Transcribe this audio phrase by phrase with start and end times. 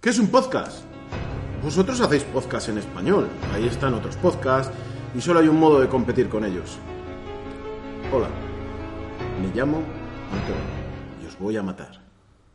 [0.00, 0.82] ¿Qué es un podcast?
[1.62, 4.72] Vosotros hacéis podcast en español, ahí están otros podcasts
[5.14, 6.78] y solo hay un modo de competir con ellos.
[8.10, 8.30] Hola,
[9.42, 9.82] me llamo
[10.32, 12.00] Antonio y os voy a matar.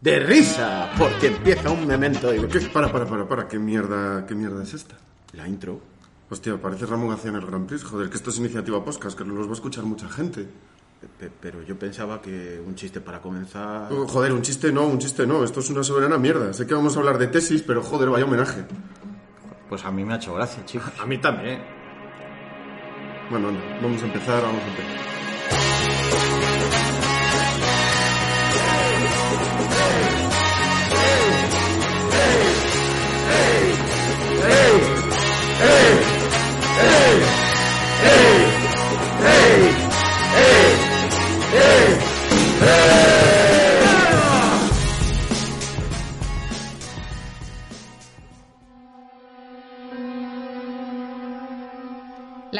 [0.01, 2.47] De risa, porque empieza un memento y...
[2.47, 2.61] ¿Qué?
[2.61, 3.47] Para, para, para, para.
[3.47, 4.95] ¿Qué mierda, qué mierda es esta?
[5.33, 5.79] La intro.
[6.31, 7.83] Hostia, parece Ramón García en el Grand Prix.
[7.83, 10.47] Joder, que esto es iniciativa podcast, que los va a escuchar mucha gente.
[11.19, 13.91] Pe- Pero yo pensaba que un chiste para comenzar...
[13.91, 15.43] Oh, Joder, un chiste no, un chiste no.
[15.43, 16.51] Esto es una soberana mierda.
[16.53, 18.65] Sé que vamos a hablar de tesis, pero joder, vaya homenaje.
[19.69, 20.91] Pues a mí me ha hecho gracia, chicos.
[20.99, 21.61] A mí también.
[23.29, 26.05] Bueno, anda, vamos a empezar, vamos a empezar.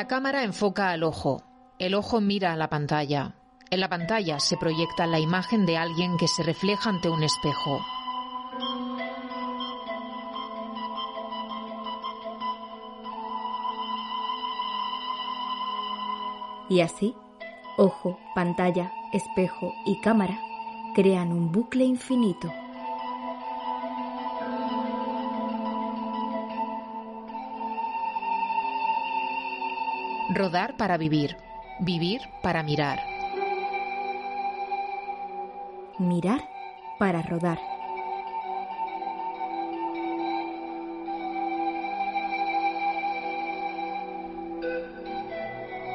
[0.05, 1.41] La cámara enfoca al ojo.
[1.79, 3.33] El ojo mira a la pantalla.
[3.71, 7.79] En la pantalla se proyecta la imagen de alguien que se refleja ante un espejo.
[16.69, 17.15] Y así,
[17.75, 20.39] ojo, pantalla, espejo y cámara
[20.93, 22.53] crean un bucle infinito.
[30.35, 31.37] Rodar para vivir.
[31.79, 32.99] Vivir para mirar.
[35.97, 36.41] Mirar
[36.99, 37.57] para rodar.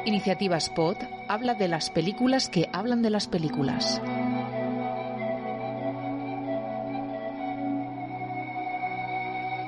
[0.05, 0.97] Iniciativa Spot
[1.29, 4.01] habla de las películas que hablan de las películas.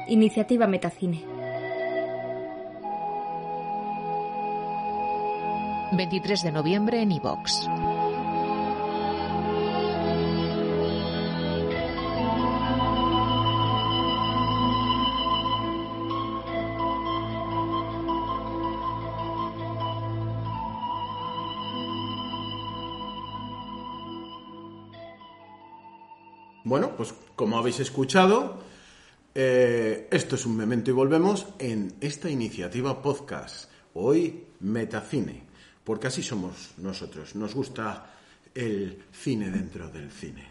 [0.07, 1.32] Iniciativa Metacine.
[5.97, 7.67] 23 de noviembre en iVox.
[26.65, 28.57] Bueno, pues como habéis escuchado,
[29.35, 33.69] eh, esto es un memento y volvemos en esta iniciativa podcast.
[33.93, 35.43] Hoy Metacine,
[35.83, 37.35] porque así somos nosotros.
[37.35, 38.05] Nos gusta
[38.53, 40.47] el cine dentro del cine.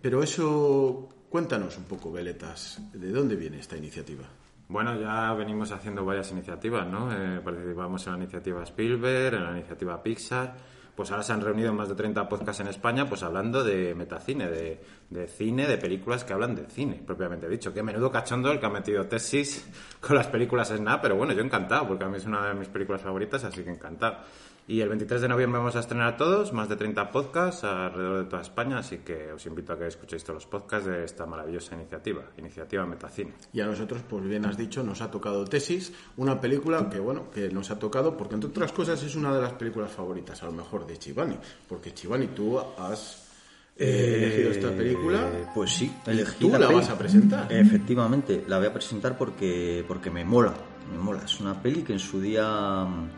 [0.00, 4.24] Pero eso, cuéntanos un poco, Veletas, ¿de dónde viene esta iniciativa?
[4.68, 7.10] Bueno, ya venimos haciendo varias iniciativas, ¿no?
[7.10, 10.56] Eh, participamos en la iniciativa Spielberg, en la iniciativa Pixar.
[10.94, 14.48] Pues ahora se han reunido más de 30 podcasts en España, pues hablando de metacine,
[14.48, 17.72] de, cine, de películas que hablan de cine, propiamente dicho.
[17.72, 19.64] Qué menudo cachondo el que ha metido tesis
[20.00, 22.68] con las películas Snap, pero bueno, yo encantado, porque a mí es una de mis
[22.68, 24.18] películas favoritas, así que encantado.
[24.68, 28.24] Y el 23 de noviembre vamos a estrenar todos, más de 30 podcasts alrededor de
[28.28, 31.74] toda España, así que os invito a que escuchéis todos los podcasts de esta maravillosa
[31.74, 33.32] iniciativa, iniciativa Metacine.
[33.54, 37.30] Y a nosotros, pues bien has dicho, nos ha tocado Tesis, una película que, bueno,
[37.30, 40.46] que nos ha tocado porque, entre otras cosas, es una de las películas favoritas, a
[40.46, 41.38] lo mejor, de Chivani.
[41.66, 43.26] Porque Chivani, tú has
[43.74, 45.30] eh, elegido esta película.
[45.54, 46.74] Pues sí, elegí tú la, peli.
[46.74, 47.50] vas a presentar.
[47.50, 50.52] Efectivamente, la voy a presentar porque, porque me mola,
[50.92, 51.22] me mola.
[51.24, 53.17] Es una peli que en su día mm,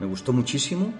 [0.00, 0.92] me gustó muchísimo.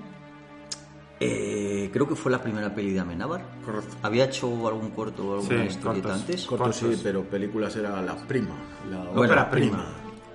[1.21, 3.45] Eh, creo que fue la primera peli de Amenábar.
[3.65, 3.97] Correcto.
[4.03, 6.21] Había hecho algún corto o alguna Sí, historieta cortos.
[6.21, 6.47] antes.
[6.47, 8.55] Corto sí, pero películas era la prima,
[8.91, 9.87] la Bueno, ópera prima.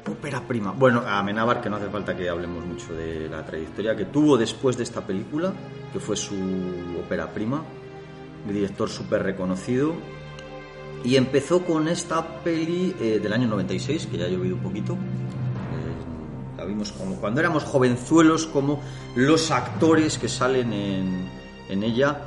[0.09, 0.72] Ópera prima.
[0.72, 4.38] Bueno, a Amenábar, que no hace falta que hablemos mucho de la trayectoria que tuvo
[4.38, 5.53] después de esta película,
[5.92, 6.36] que fue su
[7.03, 7.62] ópera prima,
[8.48, 9.94] de director súper reconocido.
[11.03, 14.98] Y empezó con esta peli eh, del año 96, que ya ha llovido un poquito.
[16.69, 18.80] Vimos como cuando éramos jovenzuelos, como
[19.16, 21.28] los actores que salen en,
[21.68, 22.22] en ella,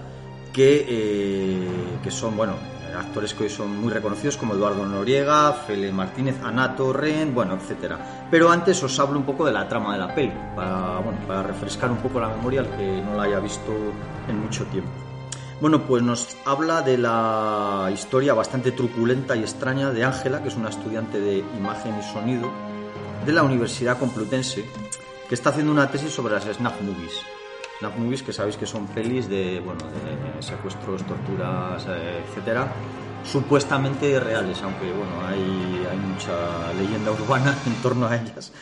[0.53, 2.55] que, eh, que son, bueno,
[2.99, 8.27] actores que hoy son muy reconocidos como Eduardo Noriega, Fele Martínez, Ana Torrent, bueno, etcétera.
[8.31, 11.45] Pero antes os hablo un poco de la trama de la peli, para, bueno, para
[11.45, 13.73] refrescar un poco la memoria al que no la haya visto
[14.29, 14.91] en mucho tiempo.
[15.61, 20.57] Bueno, pues nos habla de la historia bastante truculenta y extraña de Ángela, que es
[20.57, 22.51] una estudiante de imagen y sonido
[23.27, 24.65] de la Universidad Complutense,
[25.29, 27.13] que está haciendo una tesis sobre las snap movies.
[27.79, 32.73] Snap movies que sabéis que son pelis de, bueno, de secuestros, torturas, eh, etcétera,
[33.25, 38.53] supuestamente reales, aunque bueno, hay, hay mucha leyenda urbana en torno a ellas.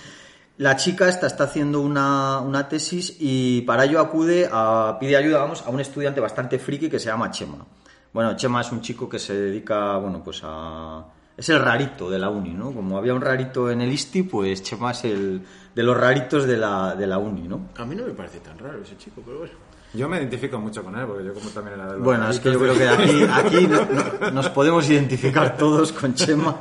[0.58, 5.38] La chica esta está haciendo una, una tesis y para ello acude a, pide ayuda,
[5.38, 7.64] vamos, a un estudiante bastante friki que se llama Chema.
[8.12, 11.02] Bueno, Chema es un chico que se dedica, bueno, pues a
[11.40, 12.70] es el rarito de la uni, ¿no?
[12.72, 15.42] Como había un rarito en el ISTI, pues Chema es el
[15.74, 17.68] de los raritos de la, de la uni, ¿no?
[17.76, 19.52] A mí no me parece tan raro ese chico, pero bueno.
[19.92, 22.38] Yo me identifico mucho con él, porque yo como también era de los Bueno, es
[22.38, 23.22] que yo creo que de- aquí,
[23.58, 26.56] aquí no- no- nos podemos identificar todos con Chema.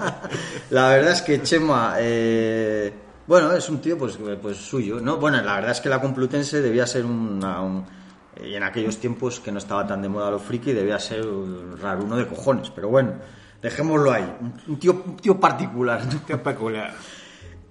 [0.72, 2.92] La verdad es que Chema, eh,
[3.28, 5.18] bueno, es un tío pues, pues suyo, ¿no?
[5.18, 7.86] Bueno, la verdad es que la Complutense debía ser una, un-
[8.44, 11.24] y en aquellos tiempos que no estaba tan de moda lo friki, debía ser
[11.82, 13.12] raro uno de cojones, pero bueno,
[13.62, 14.36] dejémoslo ahí.
[14.42, 16.26] Un, un tío, un tío particular, ¿no?
[16.26, 16.94] Qué peculiar.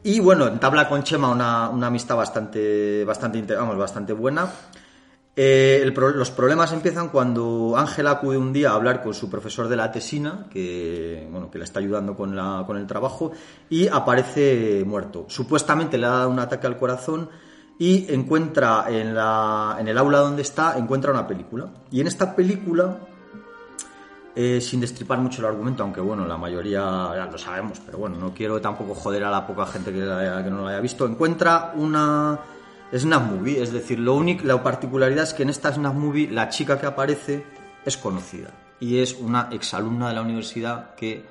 [0.02, 4.48] Y bueno, entabla con Chema una, una amistad bastante, bastante, vamos, bastante buena.
[5.40, 9.68] Eh, el los problemas empiezan cuando Ángela acude un día a hablar con su profesor
[9.68, 13.30] de la tesina, que, bueno, que le está ayudando con, la- con el trabajo,
[13.70, 15.26] y aparece muerto.
[15.28, 17.28] Supuestamente le ha dado un ataque al corazón
[17.78, 21.68] y encuentra en, la, en el aula donde está, encuentra una película.
[21.92, 22.98] Y en esta película
[24.40, 28.18] eh, sin destripar mucho el argumento, aunque bueno, la mayoría ya lo sabemos, pero bueno,
[28.18, 31.04] no quiero tampoco joder a la poca gente que, que no lo haya visto.
[31.06, 32.38] Encuentra una
[32.96, 36.48] snap movie, es decir, lo único, la particularidad es que en esta snap movie la
[36.50, 37.44] chica que aparece
[37.84, 41.26] es conocida y es una exalumna de la universidad que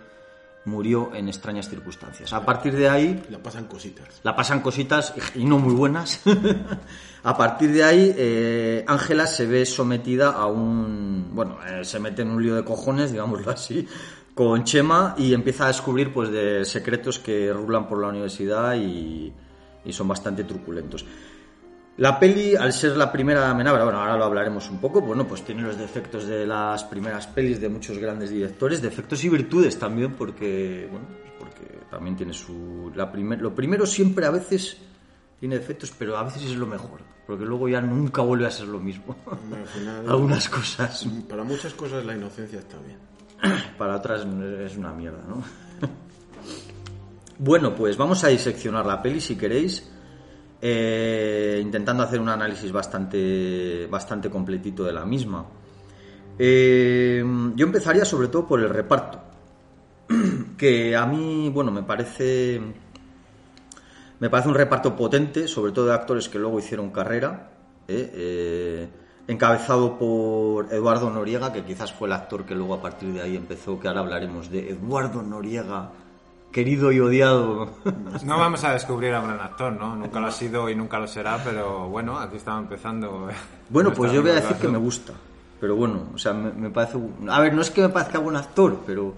[0.67, 2.31] murió en extrañas circunstancias.
[2.33, 4.19] A partir de ahí La pasan cositas.
[4.23, 6.21] la pasan cositas y no muy buenas.
[7.23, 11.31] a partir de ahí, eh, Ángela se ve sometida a un.
[11.33, 13.87] Bueno, eh, se mete en un lío de cojones, digámoslo así,
[14.35, 19.33] con Chema y empieza a descubrir pues de secretos que rulan por la universidad y,
[19.85, 21.05] y son bastante truculentos.
[21.97, 25.27] La peli, al ser la primera de Amenábar, bueno, ahora lo hablaremos un poco, bueno,
[25.27, 29.79] pues tiene los defectos de las primeras pelis de muchos grandes directores, defectos y virtudes
[29.79, 32.91] también, porque, bueno, pues porque también tiene su...
[32.93, 34.77] La primer, lo primero siempre a veces
[35.39, 38.67] tiene defectos, pero a veces es lo mejor, porque luego ya nunca vuelve a ser
[38.67, 39.15] lo mismo.
[39.25, 42.99] Al final, Algunas cosas, Para muchas cosas la inocencia está bien.
[43.77, 45.43] para otras es una mierda, ¿no?
[47.39, 49.87] Bueno, pues vamos a diseccionar la peli si queréis,
[50.61, 55.45] eh, intentando hacer un análisis bastante, bastante completito de la misma.
[56.39, 57.23] Eh,
[57.55, 59.19] yo empezaría sobre todo por el reparto,
[60.57, 62.61] que a mí, bueno, me parece,
[64.19, 67.51] me parece un reparto potente, sobre todo de actores que luego hicieron carrera,
[67.87, 68.87] eh,
[69.27, 73.35] encabezado por Eduardo Noriega, que quizás fue el actor que luego a partir de ahí
[73.35, 75.91] empezó, que ahora hablaremos de Eduardo Noriega,
[76.57, 77.69] querido y odiado.
[78.25, 79.95] No vamos a descubrir a un gran actor, ¿no?
[79.95, 83.29] Nunca lo ha sido y nunca lo será, pero bueno, aquí estaba empezando.
[83.69, 85.13] Bueno, pues yo voy a decir que me gusta.
[85.59, 86.97] Pero bueno, o sea, me, me parece...
[87.29, 89.13] A ver, no es que me parezca buen actor, pero...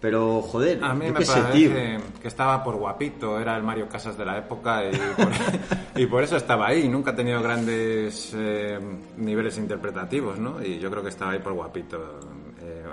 [0.00, 1.70] Pero, joder, A mí yo me qué sé, tío.
[1.70, 5.30] parece que estaba por guapito, era el Mario Casas de la época y por,
[6.02, 6.88] y por eso estaba ahí.
[6.88, 8.80] Nunca ha tenido grandes eh,
[9.18, 10.60] niveles interpretativos, ¿no?
[10.60, 12.18] Y yo creo que estaba ahí por guapito.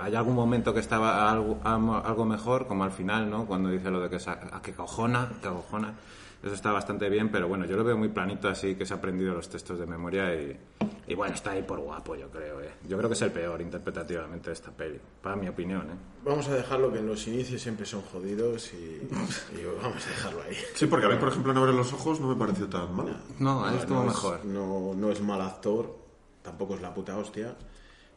[0.00, 3.46] Hay algún momento que estaba algo, algo mejor, como al final, ¿no?
[3.46, 5.94] Cuando dice lo de que, a que cojona, que cojona.
[6.42, 8.96] Eso está bastante bien, pero bueno, yo lo veo muy planito así, que se ha
[8.96, 10.58] aprendido los textos de memoria y,
[11.06, 12.72] y bueno, está ahí por guapo, yo creo, ¿eh?
[12.88, 15.96] Yo creo que es el peor interpretativamente de esta peli, para mi opinión, ¿eh?
[16.24, 20.40] Vamos a dejarlo que en los inicios siempre son jodidos y, y vamos a dejarlo
[20.40, 20.56] ahí.
[20.74, 23.22] Sí, porque a mí, por ejemplo, no ver los ojos no me pareció tan mal.
[23.38, 24.38] No, ahí estuvo no mejor.
[24.38, 25.94] Es, no, no es mal actor,
[26.40, 27.54] tampoco es la puta hostia,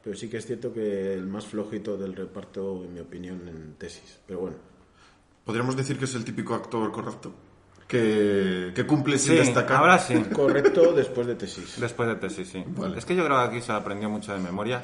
[0.04, 3.76] pero sí que es cierto que el más flojito del reparto, en mi opinión, en
[3.76, 4.20] tesis.
[4.28, 4.56] Pero bueno,
[5.46, 7.34] Podríamos decir que es el típico actor correcto.
[7.88, 9.78] Que, que cumple sin Sí, destacar.
[9.78, 10.16] ahora sí.
[10.34, 11.80] correcto después de tesis.
[11.80, 12.64] Después de tesis, sí.
[12.66, 12.98] Vale.
[12.98, 14.84] Es que yo creo que aquí se aprendió mucho de memoria.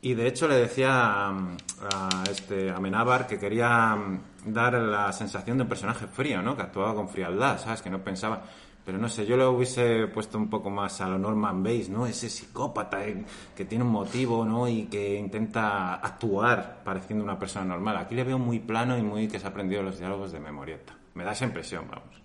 [0.00, 1.56] Y de hecho le decía mm,
[1.92, 6.56] a, este Amenábar que quería mm, dar la sensación de un personaje frío, ¿no?
[6.56, 7.82] Que actuaba con frialdad, ¿sabes?
[7.82, 8.44] Que no pensaba.
[8.88, 12.06] Pero no sé, yo lo hubiese puesto un poco más a lo Norman Bates, ¿no?
[12.06, 13.22] Ese psicópata eh,
[13.54, 14.66] que tiene un motivo, ¿no?
[14.66, 17.98] Y que intenta actuar pareciendo una persona normal.
[17.98, 20.96] Aquí le veo muy plano y muy que se ha aprendido los diálogos de memorieta.
[21.12, 22.22] Me da esa impresión, vamos.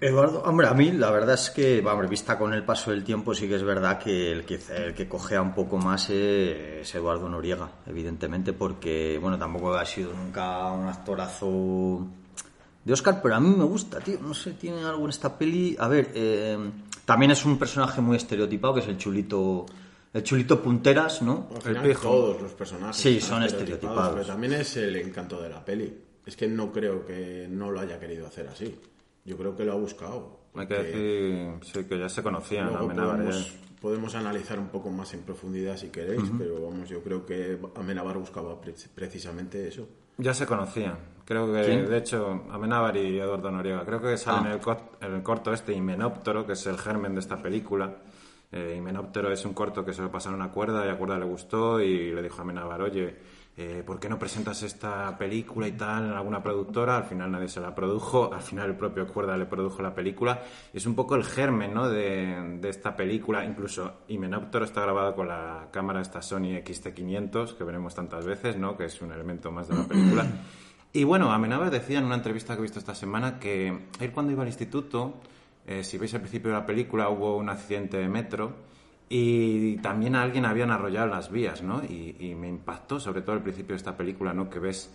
[0.00, 3.34] Eduardo, hombre, a mí la verdad es que, vamos, vista con el paso del tiempo,
[3.34, 7.28] sí que es verdad que el que, el que cojea un poco más es Eduardo
[7.28, 12.06] Noriega, evidentemente, porque, bueno, tampoco ha sido nunca un actorazo
[12.90, 15.76] de Oscar, pero a mí me gusta, tío, no sé, tiene algo en esta peli.
[15.78, 16.58] A ver, eh,
[17.04, 19.64] también es un personaje muy estereotipado, que es el chulito,
[20.12, 21.46] el chulito punteras, ¿no?
[21.50, 22.02] Al El final pijo.
[22.10, 24.14] todos los personajes Sí, son estereotipados.
[24.14, 25.94] Pero también es el encanto de la peli.
[26.26, 28.76] Es que no creo que no lo haya querido hacer así.
[29.24, 30.40] Yo creo que lo ha buscado.
[30.56, 35.14] Hay que decir sí, que ya se conocían luego podemos, podemos analizar un poco más
[35.14, 39.86] en profundidad si queréis, pero vamos, yo creo que Amenábar buscaba pre- precisamente eso.
[40.18, 40.98] Ya se conocían.
[41.30, 41.88] Creo que, ¿Quién?
[41.88, 43.84] de hecho, Amenábar y Eduardo Noriega.
[43.84, 44.46] Creo que sale Ah.
[44.46, 47.98] en, el cort- en el corto este Himenóptero, que es el germen de esta película.
[48.50, 51.26] Eh, Himenóptero es un corto que se lo pasaron a Cuerda y a Cuerda le
[51.26, 53.16] gustó y le dijo a Amenábar, oye,
[53.56, 56.96] eh, ¿por qué no presentas esta película y tal en alguna productora?
[56.96, 60.42] Al final nadie se la produjo, al final el propio Cuerda le produjo la película.
[60.72, 61.88] Es un poco el germen ¿no?
[61.88, 67.62] de, de esta película, incluso Hymenoptero está grabado con la cámara esta Sony XT500, que
[67.62, 68.76] veremos tantas veces, ¿no?
[68.76, 70.26] que es un elemento más de la película.
[70.92, 73.68] Y bueno, Amenábar decía en una entrevista que he visto esta semana que
[74.00, 75.20] él cuando iba al instituto,
[75.66, 78.56] eh, si veis al principio de la película, hubo un accidente de metro
[79.08, 81.82] y también a alguien habían arrollado las vías, ¿no?
[81.84, 84.50] Y, y me impactó sobre todo al principio de esta película, ¿no?
[84.50, 84.90] Que ves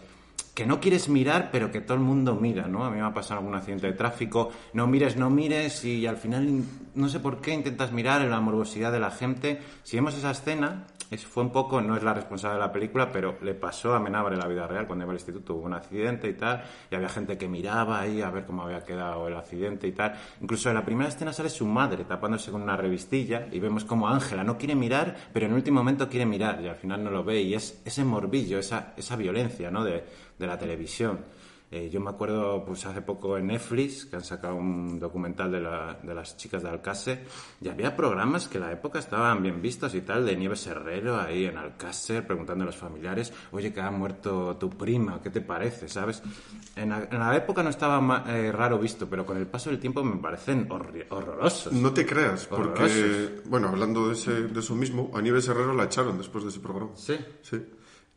[0.53, 2.85] que no quieres mirar, pero que todo el mundo mira, ¿no?
[2.85, 6.15] A mí me ha pasado algún accidente de tráfico, no mires, no mires, y al
[6.17, 6.63] final
[6.95, 9.61] no sé por qué intentas mirar en la morbosidad de la gente.
[9.83, 10.87] Si vemos esa escena,
[11.17, 14.33] fue un poco, no es la responsable de la película, pero le pasó a Menábar
[14.33, 17.09] en la vida real, cuando iba al instituto hubo un accidente y tal, y había
[17.09, 20.15] gente que miraba ahí a ver cómo había quedado el accidente y tal.
[20.41, 24.09] Incluso en la primera escena sale su madre tapándose con una revistilla, y vemos como
[24.09, 27.11] Ángela no quiere mirar, pero en el último momento quiere mirar, y al final no
[27.11, 29.83] lo ve, y es ese morbillo, esa, esa violencia, ¿no?
[29.83, 30.03] De,
[30.37, 31.19] de la televisión.
[31.77, 35.59] Eh, yo me acuerdo, pues hace poco en Netflix, que han sacado un documental de,
[35.59, 37.25] la- de las chicas de Alcácer,
[37.59, 41.19] y había programas que en la época estaban bien vistos y tal, de Nieves Herrero
[41.19, 45.41] ahí en Alcácer, preguntando a los familiares, oye, que ha muerto tu prima, ¿qué te
[45.41, 45.89] parece?
[45.89, 46.23] ¿Sabes?
[46.77, 49.77] En la, en la época no estaba eh, raro visto, pero con el paso del
[49.79, 51.73] tiempo me parecen horrorosos.
[51.73, 53.49] No te creas, porque, Horrorosos.
[53.49, 56.61] bueno, hablando de, ese, de eso mismo, a Nieves Herrero la echaron después de ese
[56.61, 56.91] programa.
[56.95, 57.17] Sí.
[57.41, 57.57] Sí.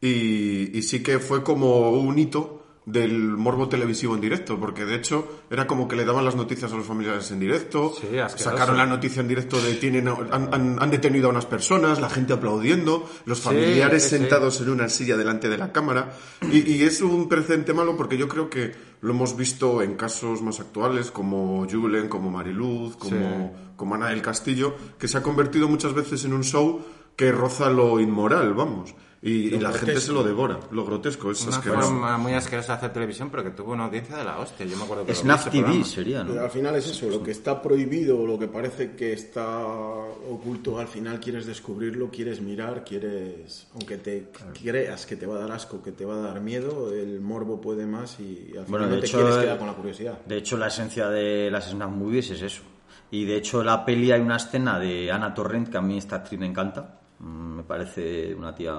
[0.00, 2.57] Y, y sí que fue como un hito
[2.90, 6.72] del morbo televisivo en directo, porque de hecho era como que le daban las noticias
[6.72, 10.78] a los familiares en directo, Sí, sacaron la noticia en directo de tienen, han, han-
[10.80, 14.16] han detenido a unas personas, la gente aplaudiendo, los familiares sí, sí.
[14.16, 16.12] sentados en una silla delante de la cámara,
[16.50, 20.40] y, y es un precedente malo porque yo creo que lo hemos visto en casos
[20.40, 25.68] más actuales como Julen, como Mariluz, como, como Ana del Castillo, que se ha convertido
[25.68, 26.80] muchas veces en un show
[27.14, 28.94] que roza lo inmoral, vamos.
[29.20, 31.88] Y, y la gente se lo devora, lo grotesco, es Una asqueroso.
[31.88, 34.64] forma muy asquerosa de hacer televisión, pero que tuvo una audiencia de la hostia.
[34.64, 35.84] Yo me acuerdo que Snap TV programa.
[35.84, 36.40] sería, Pero ¿no?
[36.42, 40.86] al final es eso, lo que está prohibido, lo que parece que está oculto, al
[40.86, 44.28] final quieres descubrirlo, quieres mirar, quieres, aunque te
[44.62, 47.60] creas que te va a dar asco, que te va a dar miedo, el morbo
[47.60, 50.18] puede más y al final Bueno, no de te hecho, quieres quedar con la curiosidad.
[50.26, 52.62] De hecho, la esencia de las Snap Movies es eso.
[53.10, 55.98] Y de hecho, en la peli hay una escena de Ana Torrent que a mí
[55.98, 56.97] esta actriz me encanta.
[57.20, 58.74] Mm, Me parece una tía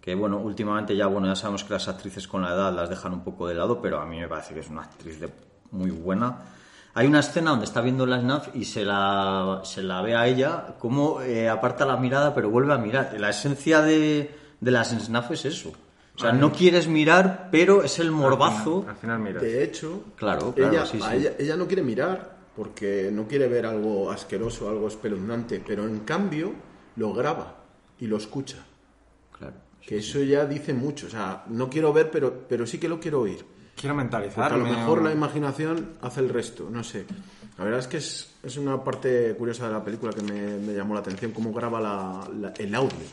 [0.00, 3.12] que, bueno, últimamente ya, bueno, ya sabemos que las actrices con la edad las dejan
[3.12, 5.30] un poco de lado, pero a mí me parece que es una actriz de-
[5.72, 6.38] muy buena.
[6.94, 10.26] Hay una escena donde está viendo la Snap y se la, se la ve a
[10.26, 13.14] ella como eh, aparta la mirada pero vuelve a mirar.
[13.18, 15.70] La esencia de, de las Snap es eso.
[16.16, 18.84] O sea, no quieres mirar, pero es el morbazo.
[18.88, 19.22] Al final.
[19.40, 21.16] De hecho, Claro, claro, ella, sí, a sí.
[21.18, 26.00] ella, ella no quiere mirar porque no quiere ver algo asqueroso, algo espeluznante, pero en
[26.00, 26.52] cambio
[26.96, 27.56] lo graba
[27.98, 28.56] y lo escucha.
[29.38, 29.54] Claro.
[29.86, 31.06] Que eso ya dice mucho.
[31.06, 33.44] O sea, no quiero ver, pero, pero sí que lo quiero oír.
[33.76, 37.06] Quiero Porque a lo mejor la imaginación hace el resto, no sé.
[37.56, 40.74] La verdad es que es, es una parte curiosa de la película que me, me
[40.74, 43.06] llamó la atención, cómo graba la- la- el audio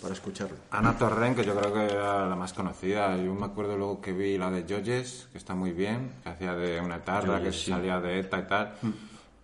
[0.00, 0.56] para escucharlo.
[0.70, 3.16] Ana Torrent, que yo creo que era la más conocida.
[3.16, 6.54] Yo me acuerdo luego que vi la de Joyes, que está muy bien, que hacía
[6.54, 7.70] de una etarra, que sí.
[7.70, 8.74] salía de ETA y tal.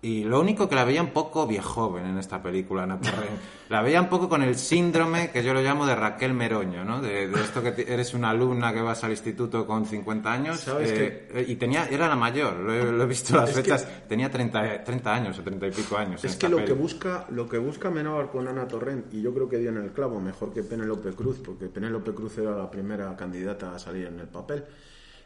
[0.00, 3.30] Y lo único que la veía un poco viejoven en esta película, Ana Torrent.
[3.68, 7.02] La veía un poco con el síndrome que yo lo llamo de Raquel Meroño, ¿no?
[7.02, 10.60] De, de esto que eres una alumna que vas al instituto con 50 años.
[10.60, 13.56] ¿Sabes eh, eh, Y tenía, era la mayor, lo he, lo he visto las Es
[13.56, 13.86] que- fechas.
[14.08, 16.22] Tenía 30, 30 años o 30 y pico años.
[16.24, 16.78] en Es esta que lo que peli.
[16.80, 19.90] busca, lo que busca Menor con Ana Torrent, y yo creo que dio en el
[19.90, 24.20] clavo, mejor que Penélope Cruz, porque Penélope Cruz era la primera candidata a salir en
[24.20, 24.64] el papel,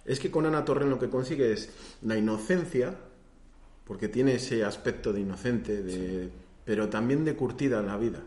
[0.05, 1.71] es que con Ana Torrent lo que consigue es
[2.03, 2.93] la inocencia,
[3.85, 6.31] porque tiene ese aspecto de inocente, de,
[6.65, 8.21] pero también de curtida en la vida,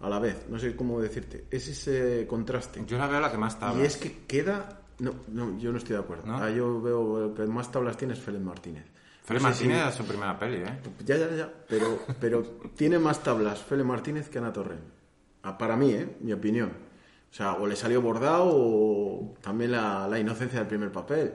[0.00, 2.82] a la vez, no sé cómo decirte, es ese contraste.
[2.86, 3.82] Yo la veo la que más tabla.
[3.82, 4.82] Y es que queda...
[5.00, 6.26] No, no, yo no estoy de acuerdo.
[6.26, 6.38] ¿No?
[6.38, 8.84] Ah, yo veo el que más tablas tiene es Félix Martínez.
[9.24, 10.78] Félix No sé si- Martínez era su primera peli, ¿eh?
[11.04, 11.52] ya, ya, ya.
[11.68, 12.42] Pero, pero
[12.74, 14.80] tiene más tablas Fele Martínez que Ana Torrent.
[15.44, 16.16] Ah, Para mí, ¿eh?
[16.20, 16.70] Mi opinión.
[17.30, 21.32] O sea, o le salió bordado o también la, la inocencia del primer papel.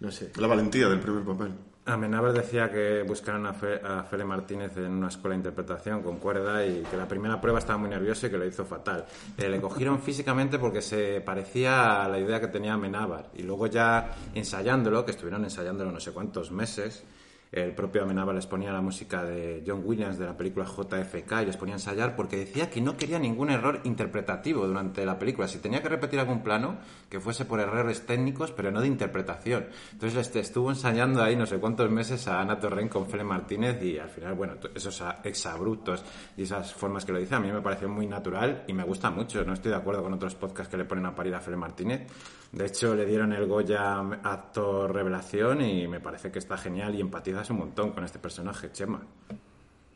[0.00, 0.32] No sé.
[0.36, 1.52] La valentía del primer papel.
[1.94, 6.18] Amenábar decía que buscaron a, Fe- a Fele Martínez en una escuela de interpretación con
[6.18, 9.06] cuerda y que la primera prueba estaba muy nervioso y que lo hizo fatal.
[9.36, 13.26] Eh, le cogieron físicamente porque se parecía a la idea que tenía Amenábar.
[13.34, 17.04] Y luego ya ensayándolo, que estuvieron ensayándolo no sé cuántos meses,
[17.50, 21.46] el propio Amenábar les ponía la música de John Williams de la película JFK y
[21.46, 25.48] les ponía a ensayar porque decía que no quería ningún error interpretativo durante la película.
[25.48, 26.78] Si tenía que repetir algún plano,
[27.08, 29.66] que fuese por errores técnicos, pero no de interpretación.
[29.92, 33.82] Entonces este estuvo ensayando ahí no sé cuántos meses a Ana Torren con Fele Martínez
[33.82, 36.04] y al final, bueno, esos exabruptos
[36.36, 39.10] y esas formas que lo dice a mí me pareció muy natural y me gusta
[39.10, 39.42] mucho.
[39.44, 42.06] No estoy de acuerdo con otros podcasts que le ponen a parir a Fele Martínez.
[42.52, 47.00] De hecho, le dieron el Goya actor revelación y me parece que está genial y
[47.00, 49.02] empatizas un montón con este personaje, Chema.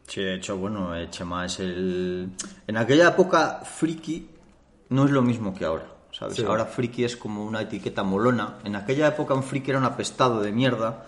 [0.07, 2.31] Sí, de hecho, bueno, eh, Chema es el...
[2.67, 4.29] En aquella época, friki
[4.91, 6.39] no es lo mismo que ahora, ¿sabes?
[6.41, 8.59] Ahora friki es como una etiqueta molona.
[8.65, 11.07] En aquella época un friki era un apestado de mierda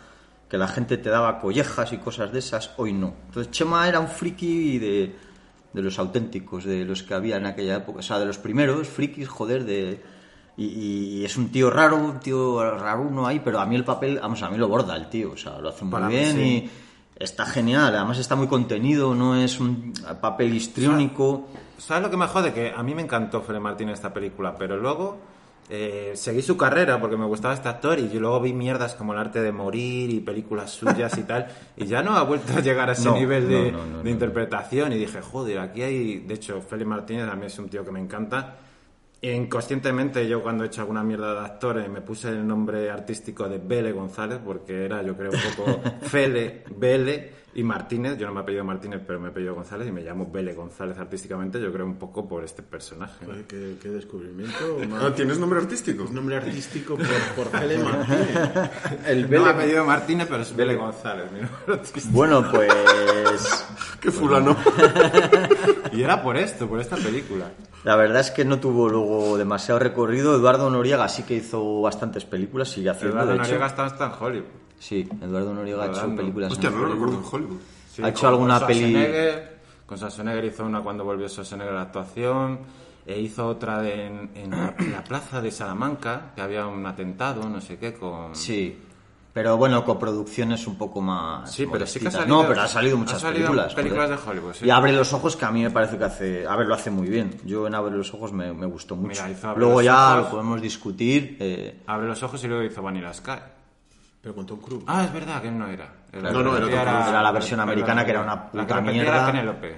[0.49, 3.13] que la gente te daba collejas y cosas de esas, hoy no.
[3.27, 5.15] Entonces Chema era un friki de,
[5.75, 8.89] de los auténticos, de los que había en aquella época, o sea, de los primeros
[8.89, 10.14] frikis, joder, de
[10.57, 14.19] y, es un tío raro, un tío raro uno ahí, pero a mí el papel,
[14.21, 16.71] vamos, a mí lo borda el tío, o sea, lo hace muy bien y
[17.17, 21.49] está genial, además está muy contenido, no es un papel histriónico.
[21.79, 22.53] ¿Sabes lo que me jode?
[22.53, 25.19] Que a mí me encantó Fede Martín en esta película, pero luego
[25.69, 29.13] eh, seguí su carrera porque me gustaba este actor y yo luego vi mierdas como
[29.13, 32.61] El arte de morir y películas suyas y tal, y ya no ha vuelto a
[32.61, 36.89] llegar a ese nivel de, de interpretación y dije, joder, aquí hay, de hecho, Félix
[36.89, 38.57] Martínez a mí es un tío que me encanta
[39.33, 43.57] Inconscientemente yo cuando he hecho alguna mierda de actores me puse el nombre artístico de
[43.59, 48.19] Bele González porque era yo creo un poco Fele, Bele y Martínez.
[48.19, 50.53] Yo no me he apellido Martínez pero me he apellido González y me llamo Bele
[50.53, 53.25] González artísticamente yo creo un poco por este personaje.
[53.49, 54.53] ¿Qué, descubrimiento.
[55.01, 56.05] Ah, ¿Tienes nombre artístico?
[56.13, 57.07] Nombre artístico por,
[57.49, 58.71] por Bele Martínez.
[59.07, 59.39] El Bele...
[59.39, 62.09] No me he apellido Martínez pero es Bele González mi nombre artístico.
[62.13, 63.65] Bueno pues...
[64.01, 64.55] ¡Qué fulano!
[65.95, 67.51] Y era por esto, por esta película.
[67.85, 70.35] La verdad es que no tuvo luego demasiado recorrido.
[70.35, 73.17] Eduardo Noriega sí que hizo bastantes películas, sigue haciendo.
[73.19, 74.47] Eduardo Noriega está hasta en Hollywood.
[74.79, 76.53] Sí, Eduardo Noriega ha hecho películas.
[76.53, 77.61] Hostia, no lo recuerdo en Hollywood.
[78.03, 78.97] ha hecho alguna peli.
[79.87, 82.61] Con Schwarzenegger hizo una cuando volvió Schwarzenegger a la actuación.
[83.07, 87.77] E hizo otra en, en, la plaza de Salamanca, que había un atentado, no sé
[87.77, 88.35] qué, con.
[88.35, 88.79] Sí.
[89.35, 91.51] Pero bueno, coproducciones un poco más.
[91.51, 92.43] Sí, pero sí que ha salido.
[92.43, 93.75] No, pero ha salido muchas películas.
[93.75, 94.65] Películas de Hollywood, sí.
[94.65, 96.47] Y Abre los Ojos, que a mí me parece que hace.
[96.47, 97.41] A ver, lo hace muy bien.
[97.45, 99.25] Yo en Abre los Ojos me, me gustó mucho.
[99.57, 101.37] luego ya lo podemos discutir.
[101.41, 101.83] Eh...
[101.89, 103.41] Abre los Ojos y luego hizo Vanilla Sky.
[104.21, 104.85] Pero con Tom Cruise.
[104.87, 105.93] Ah, es verdad que él no era.
[106.21, 109.29] No, no, era, era, la versión americana que era una puta mierda.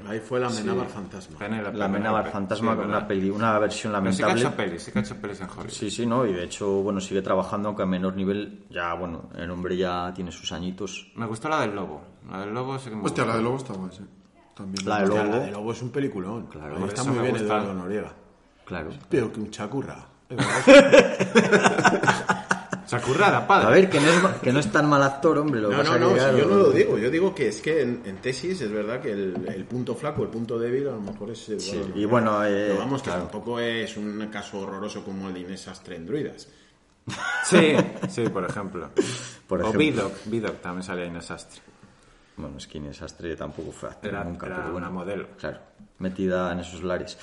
[0.08, 1.48] Ahí fue la Amenábar Fantasma.
[1.48, 4.34] la Amenábar Fantasma con una, peli, una versión lamentable.
[4.34, 5.70] sí que ha hecho pelis, sí que ha hecho pelis en Hollywood.
[5.70, 8.66] Sí, sí, no, y de hecho, bueno, sigue trabajando aunque a menor nivel.
[8.70, 11.12] Ya, bueno, el hombre ya tiene sus añitos.
[11.16, 12.02] Me gustó la del Lobo.
[12.30, 14.04] La del Lobo sí que me Hostia, la del Lobo está guay, sí.
[14.54, 15.22] También la, del Lobo.
[15.24, 16.46] la del Lobo es un peliculón.
[16.46, 18.12] Claro, está muy bien Eduardo Noriega.
[18.64, 18.90] Claro.
[19.08, 20.06] Pero que un chacurra.
[22.86, 23.66] Sacurrada, padre.
[23.66, 25.60] A ver, que no, es, que no es tan mal actor, hombre.
[25.60, 26.96] Lo no, no, no, yo no lo digo.
[26.96, 30.58] Yo digo que es que en, tesis es verdad que el, punto flaco, el punto
[30.58, 31.48] débil, a lo mejor es.
[31.48, 35.40] El, sí, y bueno, eh, vamos, que tampoco es un caso horroroso como el de
[35.40, 36.48] Inés Astre en Druidas.
[37.44, 37.76] Sí,
[38.08, 38.90] sí, por ejemplo.
[39.46, 39.78] Por ejemplo.
[39.78, 41.60] O Vidoc, Vidoc también salía Inés Astre.
[42.36, 45.28] Bueno, es que Inés Astre tampoco fue actriz era, nunca, era pero una modelo.
[45.38, 45.60] Claro,
[45.98, 47.16] metida en esos lares.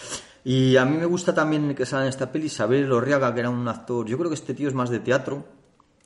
[0.45, 3.49] Y a mí me gusta también que sale en esta peli Isabel Lorriaga, que era
[3.49, 4.06] un actor.
[4.06, 5.45] Yo creo que este tío es más de teatro,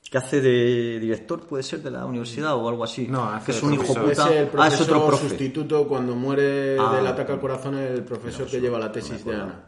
[0.10, 3.08] que hace de director, puede ser, de la universidad o algo así.
[3.08, 4.12] No, que es un hijo puta.
[4.12, 5.30] Es el profesor ah, es otro profe.
[5.30, 9.36] sustituto cuando muere ah, del ataque al corazón el profesor que lleva la tesis de
[9.36, 9.66] Ana,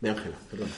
[0.00, 0.68] de Ángela, perdón.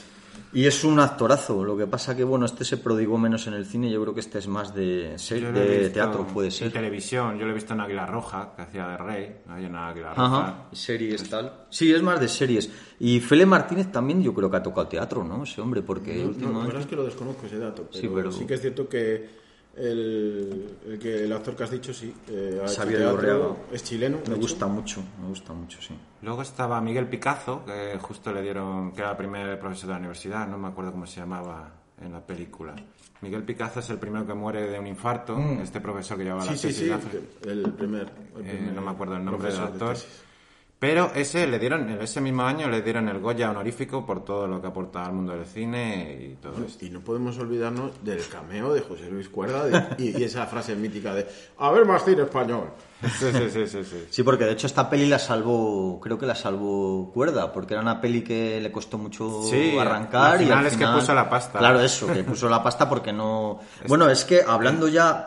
[0.57, 3.67] Y es un actorazo, lo que pasa que, bueno, este se prodigó menos en el
[3.67, 6.69] cine, yo creo que este es más de, de teatro, puede ser.
[6.69, 9.77] En televisión, yo lo he visto en Águila Roja, que hacía de Rey, hay en
[9.77, 10.25] Águila Roja.
[10.25, 11.67] Ajá, series tal.
[11.69, 12.71] Sí, es más de series.
[12.99, 15.43] Y Fele Martínez también yo creo que ha tocado teatro, ¿no?
[15.43, 16.59] Ese hombre, porque no, últimamente...
[16.59, 19.29] la verdad es que lo desconozco ese dato, sí, pero sí que es cierto que
[19.77, 22.15] el, el, que, el actor que has dicho, sí.
[22.29, 22.63] Eh,
[23.73, 24.19] es chileno.
[24.29, 25.95] Me gusta mucho, me gusta mucho, sí.
[26.23, 29.99] Luego estaba Miguel Picazo, que justo le dieron, que era el primer profesor de la
[29.99, 32.75] universidad, no me acuerdo cómo se llamaba en la película.
[33.21, 35.61] Miguel Picazo es el primero que muere de un infarto, mm.
[35.61, 36.77] este profesor que llevaba la tesis.
[36.77, 38.11] Sí, sí, el primer,
[38.43, 39.97] eh, no me acuerdo el nombre del actor.
[40.79, 44.61] Pero ese le dieron, ese mismo año le dieron el Goya honorífico por todo lo
[44.61, 46.85] que aporta al mundo del cine y todo esto.
[46.85, 51.27] Y no podemos olvidarnos del cameo de José Luis Cuerda y, esa frase mítica de
[51.57, 52.73] a ver más cine español.
[53.03, 54.23] Sí, sí, sí, sí, sí.
[54.23, 58.01] porque de hecho esta peli la salvó, creo que la salvó Cuerda, porque era una
[58.01, 59.43] peli que le costó mucho
[59.79, 60.41] arrancar.
[60.41, 61.59] y al final es que puso la pasta.
[61.59, 63.61] Claro, eso, que puso la pasta porque no...
[63.87, 65.27] Bueno, es que hablando ya...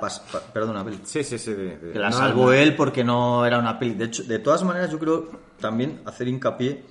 [0.52, 1.00] Perdona, peli.
[1.04, 1.56] Sí, sí, sí.
[1.56, 3.94] Que la salvó él porque no era una peli.
[3.94, 5.30] De hecho, de todas maneras yo creo
[5.60, 6.84] también hacer hincapié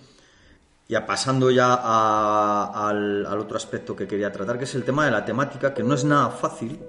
[0.88, 5.10] ya pasando ya al, al, otro aspecto que quería tratar, que es el tema de
[5.10, 6.80] la temática, que no es nada fácil,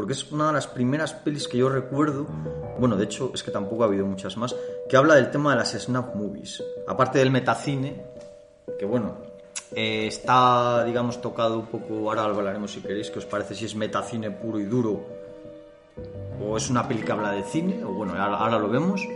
[0.00, 2.26] porque es una de las primeras pelis que yo recuerdo,
[2.78, 4.56] bueno, de hecho es que tampoco ha habido muchas más,
[4.88, 6.64] que habla del tema de las snap movies.
[6.88, 8.02] Aparte del metacine,
[8.78, 9.18] que bueno,
[9.76, 13.74] eh, está, digamos, tocado un poco, ahora hablaremos si queréis, que os parece si es
[13.74, 15.04] metacine puro y duro,
[16.42, 19.06] o es una peli que habla de cine, o bueno, ahora lo vemos.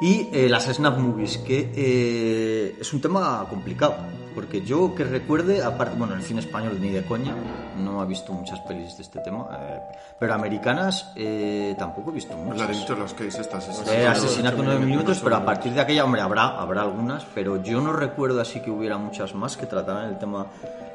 [0.00, 3.96] Y eh, las snap movies, que eh, es un tema complicado,
[4.36, 7.34] porque yo que recuerde, aparte, bueno, el cine español ni de coña,
[7.82, 9.80] no he visto muchas pelis de este tema, eh,
[10.18, 12.58] pero americanas eh, tampoco he visto muchas.
[12.58, 13.92] La de Nicolas Cage, esta asesinato.
[13.92, 17.80] Eh, asesinato 9 minutos, pero a partir de aquella, hombre, habrá, habrá algunas, pero yo
[17.80, 20.46] no recuerdo así que hubiera muchas más que trataran el tema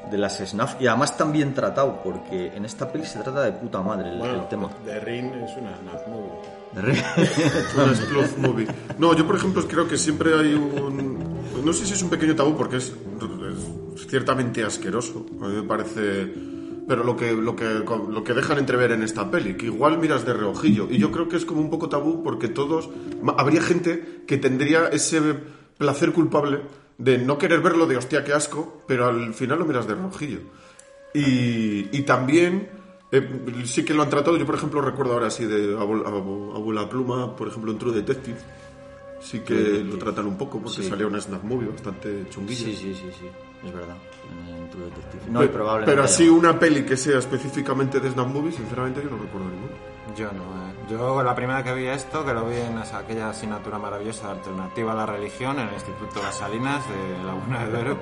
[0.08, 3.50] de las snaf y además tan bien tratado, porque en esta peli se trata de
[3.50, 4.70] puta madre el, el tema.
[4.84, 6.61] The Ring es una snap movie.
[6.74, 8.66] Una movie.
[8.98, 11.32] No, yo por ejemplo creo que siempre hay un...
[11.64, 12.92] No sé si es un pequeño tabú porque es,
[14.08, 15.26] ciertamente asqueroso.
[15.42, 16.32] A mí me parece...
[16.88, 20.26] Pero lo que, lo, que, lo que dejan entrever en esta peli, que igual miras
[20.26, 20.88] de reojillo.
[20.90, 22.90] Y yo creo que es como un poco tabú porque todos...
[23.36, 25.20] Habría gente que tendría ese
[25.78, 26.62] placer culpable
[26.98, 30.40] de no querer verlo de hostia, qué asco, pero al final lo miras de reojillo.
[31.14, 32.68] Y, y también
[33.12, 34.36] eh, sí que lo han tratado.
[34.36, 38.38] Yo, por ejemplo, recuerdo ahora así de Abuela Pluma, por ejemplo, en True Detective.
[39.20, 40.88] Sí que lo tratan un poco porque Sí.
[40.88, 42.64] salía una snap movie bastante chunguilla.
[42.64, 43.26] Sí, sí, sí, sí,
[43.64, 43.96] es verdad.
[44.48, 45.22] En True Detective.
[45.30, 49.18] No, pero haya así una peli que sea específicamente de snap movie, sinceramente yo no
[49.18, 49.72] recuerdo ninguna.
[50.16, 50.71] Yo no, eh.
[50.88, 54.92] Yo la primera que vi esto, que lo vi en aquella asignatura maravillosa de alternativa
[54.92, 57.98] a la religión en el Instituto Las Salinas de Laguna de Duero,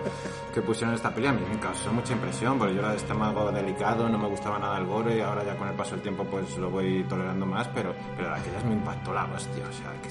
[0.52, 4.08] que pusieron esta peli, a me causó mucha impresión, porque yo era de estómago delicado,
[4.08, 6.56] no me gustaba nada el gore y ahora ya con el paso del tiempo pues
[6.56, 10.08] lo voy tolerando más, pero, pero de aquellas me impactó la hostia, o sea, que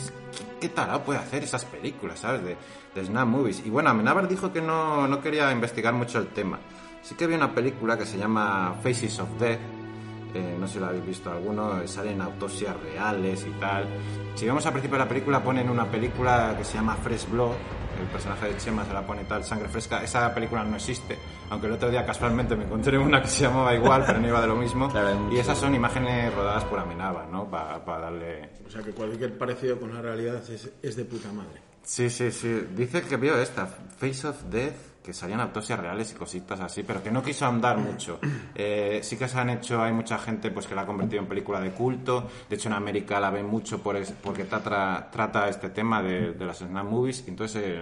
[0.61, 2.43] ¿qué, tarado puede hacer esas películas, sabes?
[2.43, 2.57] De,
[2.93, 3.65] de snap movies.
[3.65, 6.59] Y bueno, Amenábar dijo que no, no quería investigar mucho el tema.
[7.01, 9.59] Sí que vi una película que se llama Faces of Death,
[10.33, 13.85] eh, no sé si lo habéis visto alguno, salen autopsias reales y tal.
[14.35, 17.55] Si vemos al principio de la película, ponen una película que se llama Fresh Blood,
[17.99, 20.03] el personaje de Chema se la pone tal, sangre fresca.
[20.03, 21.17] Esa película no existe,
[21.49, 24.41] aunque el otro día casualmente me encontré una que se llamaba igual, pero no iba
[24.41, 24.89] de lo mismo.
[24.99, 27.49] Claro, y esas son imágenes rodadas por Amenábar, ¿no?
[27.49, 28.49] Para darle...
[28.65, 31.61] O sea que cualquier parecido con la realidad es, es de puta madre.
[31.83, 32.67] Sí, sí, sí.
[32.75, 34.75] Dice que vio esta, Face of Death,
[35.09, 38.19] que salían autopsias reales y cositas así, pero que no quiso andar mucho.
[38.61, 41.27] Eh, sí que se han hecho, hay mucha gente pues que la ha convertido en
[41.29, 42.27] película de culto.
[42.49, 46.33] De hecho, en América la ven mucho por es- porque trata, trata este tema de,
[46.33, 47.23] de las snap movies.
[47.27, 47.81] Entonces, eh,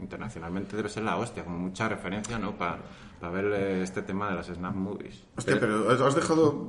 [0.00, 2.52] internacionalmente debe ser la hostia, como mucha referencia, ¿no?
[2.56, 2.78] Para
[3.30, 5.22] ver eh, este tema de las snap movies.
[5.36, 6.68] Hostia, pero has dejado,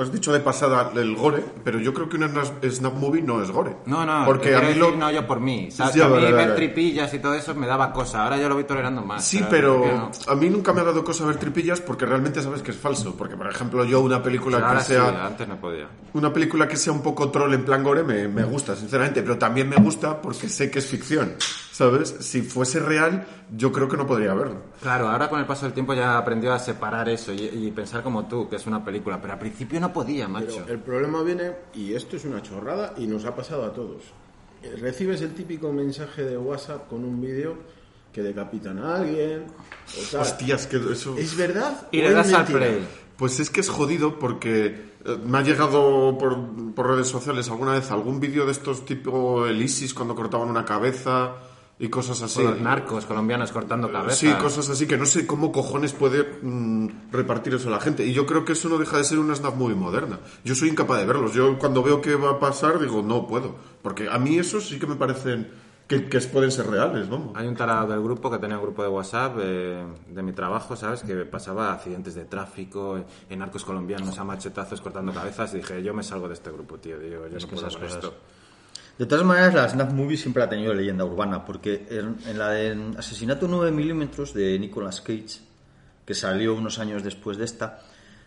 [0.00, 3.50] has dicho de pasada el gore, pero yo creo que una snap- movie no es
[3.50, 3.76] gore.
[3.86, 4.96] No, no, porque a mí decir, lo...
[4.96, 5.70] no yo por mí.
[5.70, 5.94] ¿sabes?
[5.94, 8.24] Ya, a mí ver tripillas y todo eso me daba cosa.
[8.24, 9.24] Ahora yo lo voy tolerando más.
[9.24, 12.42] Sí, pero Porque no- a mí nunca me ha dado cosa ver tripillas porque realmente
[12.42, 13.14] sabes que es falso.
[13.16, 15.08] Porque, por ejemplo, yo una película Pero ahora que sea...
[15.10, 15.88] sí, antes no podía.
[16.14, 19.38] Una película que sea un poco troll en plan gore me, me gusta, sinceramente, pero
[19.38, 21.34] también me gusta porque sé que es ficción,
[21.80, 22.14] ¿sabes?
[22.20, 24.56] Si fuese real, yo creo que no podría verlo.
[24.82, 28.02] Claro, ahora con el paso del tiempo ya aprendió a separar eso y, y pensar
[28.02, 30.60] como tú, que es una película, pero al principio no podía, macho.
[30.66, 34.02] Pero el problema viene, y esto es una chorrada, y nos ha pasado a todos.
[34.62, 37.56] Eh, Recibes el típico mensaje de WhatsApp con un vídeo
[38.12, 40.20] que decapitan a alguien, o tal.
[40.20, 41.16] Hostias, que eso...
[41.16, 41.88] ¿Es verdad?
[41.92, 42.86] Y le das al play.
[43.16, 47.72] Pues es que es jodido porque eh, me ha llegado por, por redes sociales alguna
[47.72, 51.36] vez algún vídeo de estos tipo el ISIS cuando cortaban una cabeza
[51.82, 52.42] y cosas así.
[52.42, 54.18] Con los narcos colombianos cortando cabezas.
[54.18, 58.04] Sí, cosas así que no sé cómo cojones puede mm, repartir eso a la gente.
[58.06, 60.20] Y yo creo que eso no deja de ser una snap muy moderna.
[60.44, 61.32] Yo soy incapaz de verlos.
[61.32, 63.56] Yo cuando veo que va a pasar digo, no puedo.
[63.82, 65.50] Porque a mí esos sí que me parecen
[65.88, 67.32] que, que pueden ser reales, vamos.
[67.34, 70.76] Hay un tarado del grupo que tenía un grupo de WhatsApp eh, de mi trabajo,
[70.76, 71.02] ¿sabes?
[71.02, 75.52] Que pasaba accidentes de tráfico, eh, en narcos colombianos a machetazos cortando cabezas.
[75.54, 76.96] Y dije, yo me salgo de este grupo, tío.
[76.98, 78.14] Digo, yo no que puedo esas con cosas- esto.
[79.00, 82.50] De todas maneras, la Snap Movie siempre ha tenido leyenda urbana, porque en, en la
[82.50, 85.40] de Asesinato 9 milímetros de Nicolas Cage,
[86.04, 87.78] que salió unos años después de esta,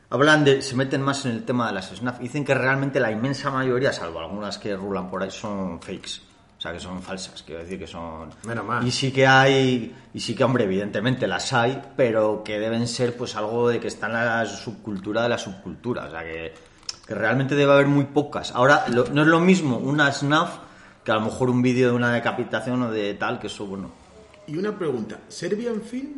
[0.09, 2.17] hablan de, se meten más en el tema de las Snap.
[2.17, 6.23] Dicen que realmente la inmensa mayoría, salvo algunas que rulan por ahí, son fakes.
[6.57, 8.31] O sea, que son falsas, quiero decir que son...
[8.47, 8.87] Menos mal.
[8.87, 13.15] Y sí que hay, y sí que, hombre, evidentemente las hay, pero que deben ser
[13.15, 16.05] pues algo de que está en la subcultura de la subcultura.
[16.05, 16.51] O sea, que,
[17.05, 18.51] que realmente debe haber muy pocas.
[18.55, 20.49] Ahora, lo- no es lo mismo una snuff
[21.03, 23.91] que a lo mejor un vídeo de una decapitación o de tal, que eso, bueno,
[24.47, 26.13] Y una pregunta, ¿Serbian Film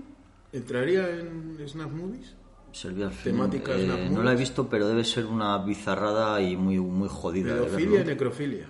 [0.52, 2.34] entraría en Snap Movies?
[2.72, 3.36] servía al film.
[3.38, 4.26] Temática Eh, snap no movies.
[4.26, 7.54] la he visto, pero debe ser una bizarrada y muy, muy jodida.
[7.54, 8.66] Pedofilia y necrofilia.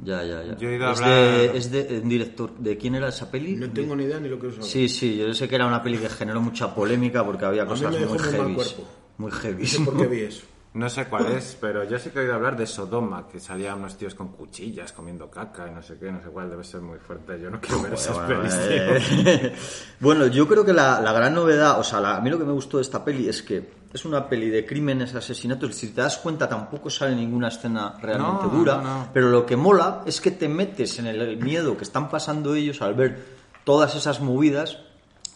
[0.00, 0.56] Ya, ya, ya.
[0.56, 1.20] Yo he ido a es, hablar-
[1.52, 2.54] de, es de un director.
[2.56, 3.56] ¿De quién era esa peli?
[3.56, 4.64] No tengo ni idea ni lo que os.
[4.64, 7.70] Sí, sí, yo sé que era una peli que generó mucha polémica porque había mí
[7.70, 8.56] cosas me dejó muy heavy.
[9.18, 9.62] Muy heavy.
[9.64, 10.44] No sé por qué vi eso.
[10.74, 13.78] No sé cuál es, pero yo sí que he oído hablar de Sodoma, que salían
[13.78, 16.82] unos tíos con cuchillas comiendo caca y no sé qué, no sé cuál, debe ser
[16.82, 17.40] muy fuerte.
[17.40, 19.52] Yo no quiero ver esas Bueno, pelis, eh,
[20.00, 22.44] bueno, yo creo que la, la gran novedad, o sea, la- a mí lo que
[22.44, 25.74] me gustó de esta peli es que es una peli de crímenes, asesinatos.
[25.74, 28.76] Si te das cuenta, tampoco sale ninguna escena realmente No, dura.
[28.76, 29.08] no, no.
[29.14, 32.82] Pero lo que mola es que te metes en el miedo que están pasando ellos
[32.82, 33.24] al ver
[33.64, 34.78] todas esas movidas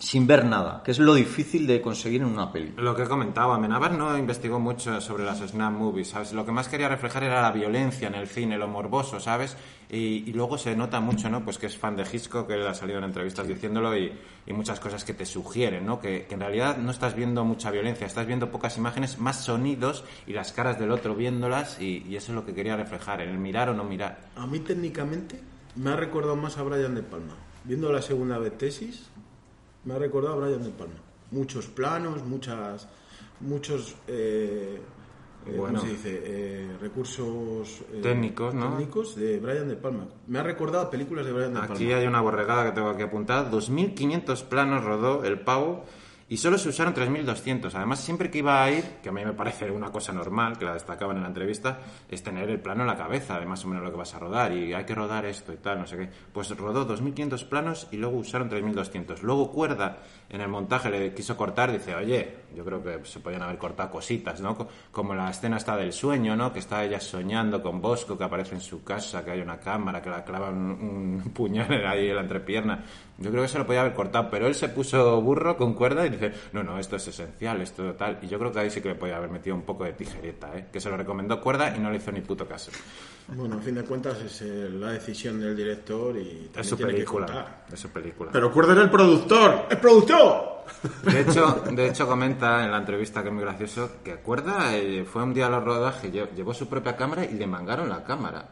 [0.03, 2.75] sin ver nada, que es lo difícil de conseguir en una peli.
[2.77, 6.33] Lo que he comentado, Amenábar no investigó mucho sobre las snap movies, ¿sabes?
[6.33, 9.57] Lo que más quería reflejar era la violencia en el cine, lo morboso, ¿sabes?
[9.89, 11.45] Y, y luego se nota mucho, ¿no?
[11.45, 14.13] Pues que es fan de Hitchcock, que él ha salido en entrevistas diciéndolo y,
[14.45, 16.01] y muchas cosas que te sugieren, ¿no?
[16.01, 20.03] Que, que en realidad no estás viendo mucha violencia, estás viendo pocas imágenes, más sonidos
[20.27, 23.39] y las caras del otro viéndolas y, y eso es lo que quería reflejar, el
[23.39, 24.19] mirar o no mirar.
[24.35, 25.41] A mí técnicamente
[25.77, 27.35] me ha recordado más a Brian De Palma.
[27.65, 29.09] Viendo la segunda vez tesis,
[29.85, 30.95] me ha recordado a Brian De Palma.
[31.31, 32.87] Muchos planos, muchas,
[33.41, 34.79] muchos, eh,
[35.47, 35.79] eh, Bueno.
[35.79, 36.23] ¿cómo se dice?
[36.25, 38.71] Eh, recursos eh, Técnicos, ¿no?
[38.71, 40.07] técnicos de Brian De Palma.
[40.27, 41.97] Me ha recordado películas de Brian De Aquí Palma.
[41.97, 43.51] hay una borregada que tengo que apuntar.
[43.51, 45.85] 2.500 planos rodó el pavo
[46.33, 47.75] y solo se usaron 3.200.
[47.75, 50.65] Además, siempre que iba a ir, que a mí me parece una cosa normal, que
[50.65, 53.69] la destacaban en la entrevista, es tener el plano en la cabeza de más o
[53.69, 55.97] menos lo que vas a rodar y hay que rodar esto y tal, no sé
[55.99, 56.09] qué.
[56.33, 59.21] Pues rodó 2.500 planos y luego usaron 3.200.
[59.21, 59.99] Luego Cuerda
[60.31, 63.91] en el montaje le quiso cortar, dice, oye, yo creo que se podían haber cortado
[63.91, 64.57] cositas, ¿no?
[64.57, 66.53] Co- Como la escena está del sueño, ¿no?
[66.53, 70.01] Que está ella soñando con Bosco, que aparece en su casa, que hay una cámara,
[70.01, 72.85] que la clava un, un puñal ahí en la entrepierna.
[73.19, 76.07] Yo creo que se lo podía haber cortado, pero él se puso burro con cuerda
[76.07, 76.22] y dice,
[76.53, 78.19] no, no, esto es esencial, esto tal.
[78.23, 80.57] Y yo creo que ahí sí que le podía haber metido un poco de tijereta,
[80.57, 80.67] ¿eh?
[80.73, 82.71] Que se lo recomendó cuerda y no le hizo ni puto caso.
[83.29, 86.77] Bueno, a fin de cuentas es eh, la decisión del director y también Es su
[86.77, 87.27] tiene que película.
[87.27, 87.65] contar.
[87.73, 88.31] Es su película.
[88.33, 89.67] Pero Cuerda era el productor.
[89.71, 90.53] ¡El productor!
[91.05, 95.05] De hecho, de hecho comenta en la entrevista que es muy gracioso que acuerda eh,
[95.05, 98.03] fue un día a los rodajes, lle- llevó su propia cámara y le mangaron la
[98.05, 98.49] cámara.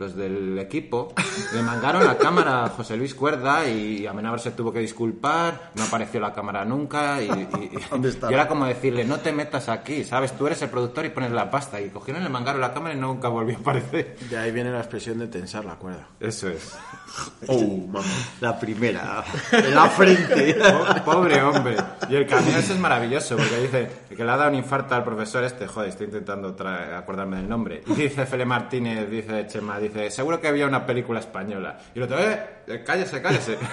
[0.00, 1.12] Los del equipo
[1.52, 5.84] le mangaron la cámara a José Luis Cuerda y Amenábar se tuvo que disculpar, no
[5.84, 10.32] apareció la cámara nunca y, y- y- era como decirle, no te metas aquí, ¿sabes?
[10.32, 11.78] Tú eres el productor y pones la pasta.
[11.82, 14.16] Y cogieron, le mangaron la cámara y nunca volvió a aparecer.
[14.30, 16.06] De ahí viene la expresión de tensar la cuerda.
[16.18, 16.74] Eso es.
[17.48, 17.58] Oh,
[17.88, 18.06] mamá.
[18.40, 20.54] La primera, en la frente.
[21.04, 21.76] Po- Pobre hombre.
[22.08, 25.02] Y el camino ese es maravilloso, porque dice que le ha dado un infarto al
[25.02, 26.54] profesor este, joder, estoy intentando
[26.96, 27.82] acordarme del nombre.
[27.88, 31.78] Y dice Fele Martínez, dice Chema, dice, seguro que había una película española.
[31.94, 33.58] Y lo otro, eh, cállese, cállese.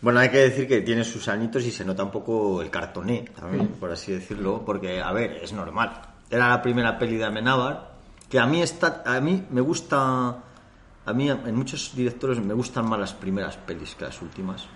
[0.00, 3.24] Bueno, hay que decir que tiene sus añitos y se nota un poco el cartoné,
[3.36, 5.90] también, por así decirlo, porque, a ver, es normal.
[6.30, 7.94] Era la primera peli de Amenábar,
[8.30, 10.38] que a mí, está, a mí me gusta...
[11.04, 14.66] A mí, en muchos directores, me gustan más las primeras pelis que las últimas.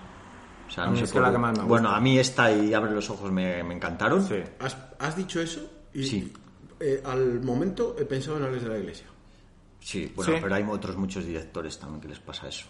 [0.67, 1.97] O sea, A no mí sé es que la que más me Bueno, gusta.
[1.99, 4.25] a mí esta y Abre los ojos me, me encantaron.
[4.27, 4.43] Sí.
[4.59, 5.61] ¿Has, has dicho eso?
[5.95, 6.33] Y Sí.
[6.81, 9.07] eh, al momento he pensado en Alex de la Iglesia.
[9.83, 10.39] Sí, bueno, Sí.
[10.43, 12.67] pero hay otros muchos directores también que les pasa eso.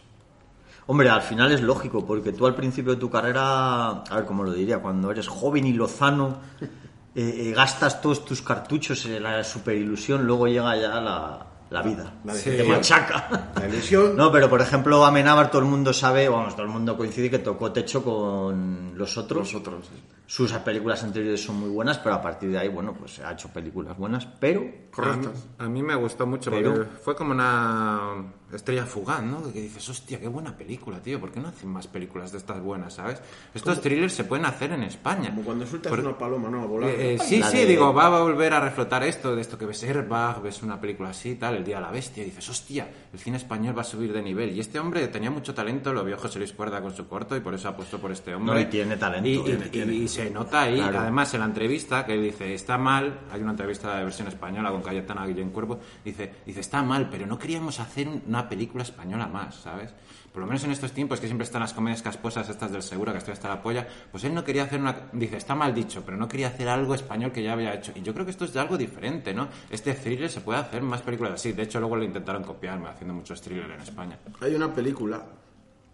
[0.87, 4.43] Hombre, al final es lógico, porque tú al principio de tu carrera, a ver cómo
[4.43, 6.71] lo diría, cuando eres joven y lozano, eh,
[7.15, 12.35] eh, gastas todos tus cartuchos en la superilusión, luego llega ya la, la vida, La
[12.35, 13.53] te machaca.
[13.55, 14.17] La ilusión.
[14.17, 17.39] No, pero por ejemplo, Amenábar todo el mundo sabe, vamos, todo el mundo coincide que
[17.39, 19.53] tocó techo con los otros.
[19.53, 19.87] Los otros.
[19.87, 20.03] sí.
[20.27, 23.49] Sus películas anteriores son muy buenas, pero a partir de ahí, bueno, pues ha hecho
[23.49, 25.49] películas buenas, pero Correctas.
[25.59, 29.41] A mí me gustó mucho Pero- porque fue como una estrella fugaz, ¿no?
[29.41, 31.19] De que dices, hostia, qué buena película, tío.
[31.19, 33.23] ¿Por qué no hacen más películas de estas buenas, sabes?
[33.55, 35.31] Estos thrillers se pueden hacer en España.
[35.31, 36.63] Como cuando sueltas Por- una paloma, ¿no?
[36.63, 36.91] A volar.
[36.91, 39.57] Eh, eh, sí, La sí, de- digo, va a volver a reflotar esto, de esto
[39.57, 42.47] que ves Airbag, ves una película así, tal, El Día de la Bestia, y dices,
[42.51, 44.51] hostia, el cine español va a subir de nivel.
[44.55, 47.41] Y este hombre tenía mucho talento, lo vio José Luis Cuerda con su corto y
[47.41, 48.55] por eso apostó por este hombre.
[48.55, 49.95] No, y tiene talento, Y, y- tiene, y- tiene.
[49.95, 51.01] y se nota ahí, Claro.
[51.01, 54.71] además en la entrevista que él dice, está mal, hay una entrevista de versión española
[54.71, 59.27] con Cayetana Guillén Cuervo, dice, dice, está mal, pero no queríamos hacer una película española
[59.27, 59.93] más, ¿sabes?
[60.33, 63.13] Por lo menos en estos tiempos que siempre están las comedias casposas estas del seguro,
[63.13, 64.97] que estoy hasta la polla, pues él no quería hacer una...
[65.13, 67.93] Dice, está mal dicho, pero no quería hacer algo español que ya había hecho.
[67.95, 69.49] Y yo creo que esto es de algo diferente, ¿no?
[69.69, 71.53] Este thriller se puede hacer más películas así.
[71.53, 74.19] De hecho, luego lo intentaron copiarme haciendo muchos thrillers en España.
[74.41, 75.23] Hay una película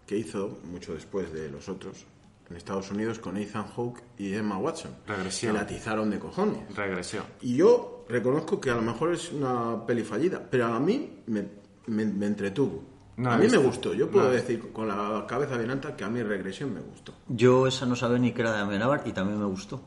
[0.07, 2.05] que hizo mucho después de los otros
[2.49, 4.91] en Estados Unidos con Ethan Hawke y Emma Watson.
[5.07, 5.51] Regresión.
[5.53, 6.75] Que la atizaron de cojones.
[6.75, 7.23] Regresión.
[7.41, 11.45] Y yo reconozco que a lo mejor es una peli fallida, pero a mí me,
[11.87, 12.83] me- me entretuvo.
[13.17, 13.93] No a mí me gustó.
[13.93, 14.31] Yo puedo No.
[14.31, 17.13] decir con la cabeza bien alta que a mí Regresión me gustó.
[17.27, 19.81] Yo esa no sabía ni que era de Amenábar y también me gustó.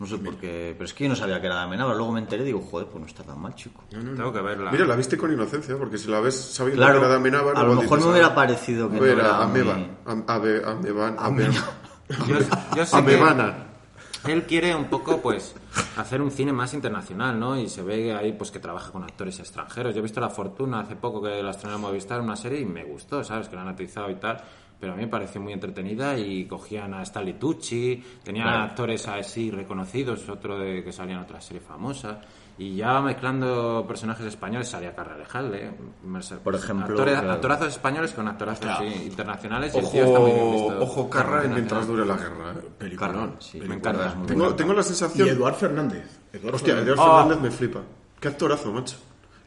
[0.00, 1.94] No sé por qué, pero es que yo no sabía que era de Amenábar.
[1.96, 3.84] Luego me enteré y digo, joder, pues no está tan mal, chico.
[3.88, 4.72] Tengo que verla.
[4.72, 7.56] Mira, la viste con inocencia, porque si la ves sabiendo Claro, que era de Amenábar...
[7.56, 9.78] a lo mejor me hubiera ah, parecido que no era era Ameba.
[12.28, 12.36] Yo,
[12.76, 13.22] yo sé que-
[14.26, 15.54] él quiere un poco, pues,
[15.96, 17.58] hacer un cine más internacional, ¿no?
[17.58, 19.94] Y se ve ahí, pues, que trabaja con actores extranjeros.
[19.94, 22.64] Yo he visto La Fortuna hace poco que la estrenó en Movistar, una serie, y
[22.64, 23.48] me gustó, ¿sabes?
[23.48, 24.40] Que la han atizado y tal.
[24.78, 29.50] Pero a mí me pareció muy entretenida y cogían a Stanley Tucci, tenían actores así
[29.50, 32.20] reconocidos, otro de que salía en otra serie famosa.
[32.62, 35.70] Y ya mezclando personajes españoles salía Carralejal, ¿eh?
[36.44, 37.32] Por ejemplo, Actores- claro.
[37.32, 39.74] actorazos españoles con actorazos sí, internacionales.
[39.74, 40.82] y el tío está muy bien Ojo, visto.
[40.82, 42.52] ojo Carra mientras dure la guerra.
[42.52, 42.68] ¿eh?
[42.78, 43.36] Peliculón.
[43.40, 44.14] Sí, Me encanta.
[44.26, 45.28] Tengo, la Y sensación...
[45.28, 46.04] Eduard Fernández.
[46.32, 46.94] Eduard Hostia, Fernández.
[46.94, 47.18] Eduard Oh.
[47.28, 47.80] Fernández me flipa.
[48.20, 48.96] Qué actorazo, macho.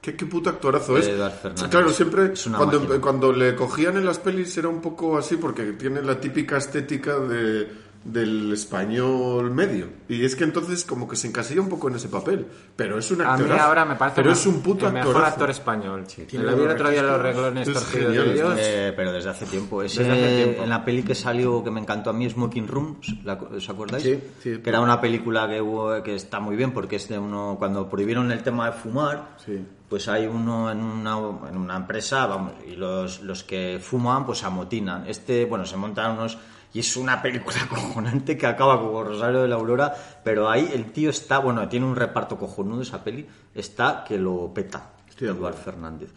[0.02, 1.08] Qué, qué puto actorazo es.
[1.08, 1.70] Eduard Fernández.
[1.70, 6.02] Claro, siempre cuando, cuando le cogían en las pelis era un poco así porque tiene
[6.02, 9.88] la típica estética de, del español medio.
[10.08, 12.46] Y es que entonces como que se encasilla un poco en ese papel.
[12.76, 13.54] Pero es un A actorazo.
[13.56, 15.34] mí ahora me parece Pero es un puto el mejor actorazo.
[15.34, 16.04] actor español.
[16.28, 18.54] Tiene Le vi el otro día los reglones Es torcidos genial, de Dios.
[18.60, 19.82] Eh, pero desde hace tiempo.
[19.82, 20.64] Ese, Desde hace tiempo.
[20.64, 24.04] En la peli que salió, que me encantó a mí, Smoking Room, ¿la- ¿os acordáis?
[24.04, 24.58] Sí, sí.
[24.60, 27.90] Que era una película que, hubo- que está muy bien porque es de uno, cuando
[27.90, 29.66] prohibieron el tema de fumar, Sí.
[29.90, 31.18] pues hay uno en una,
[31.50, 35.08] en una empresa, vamos, y los, los que fuman, pues se amotinan.
[35.08, 36.38] Este, bueno, se montan unos...
[36.76, 40.92] Y es una película cojonante que acaba como Rosario de la Aurora, pero ahí el
[40.92, 45.34] tío está, bueno, tiene un reparto cojonudo esa peli, está que lo peta, Estoy de
[45.34, 45.72] Eduard acuerdo.
[45.72, 46.10] Fernández.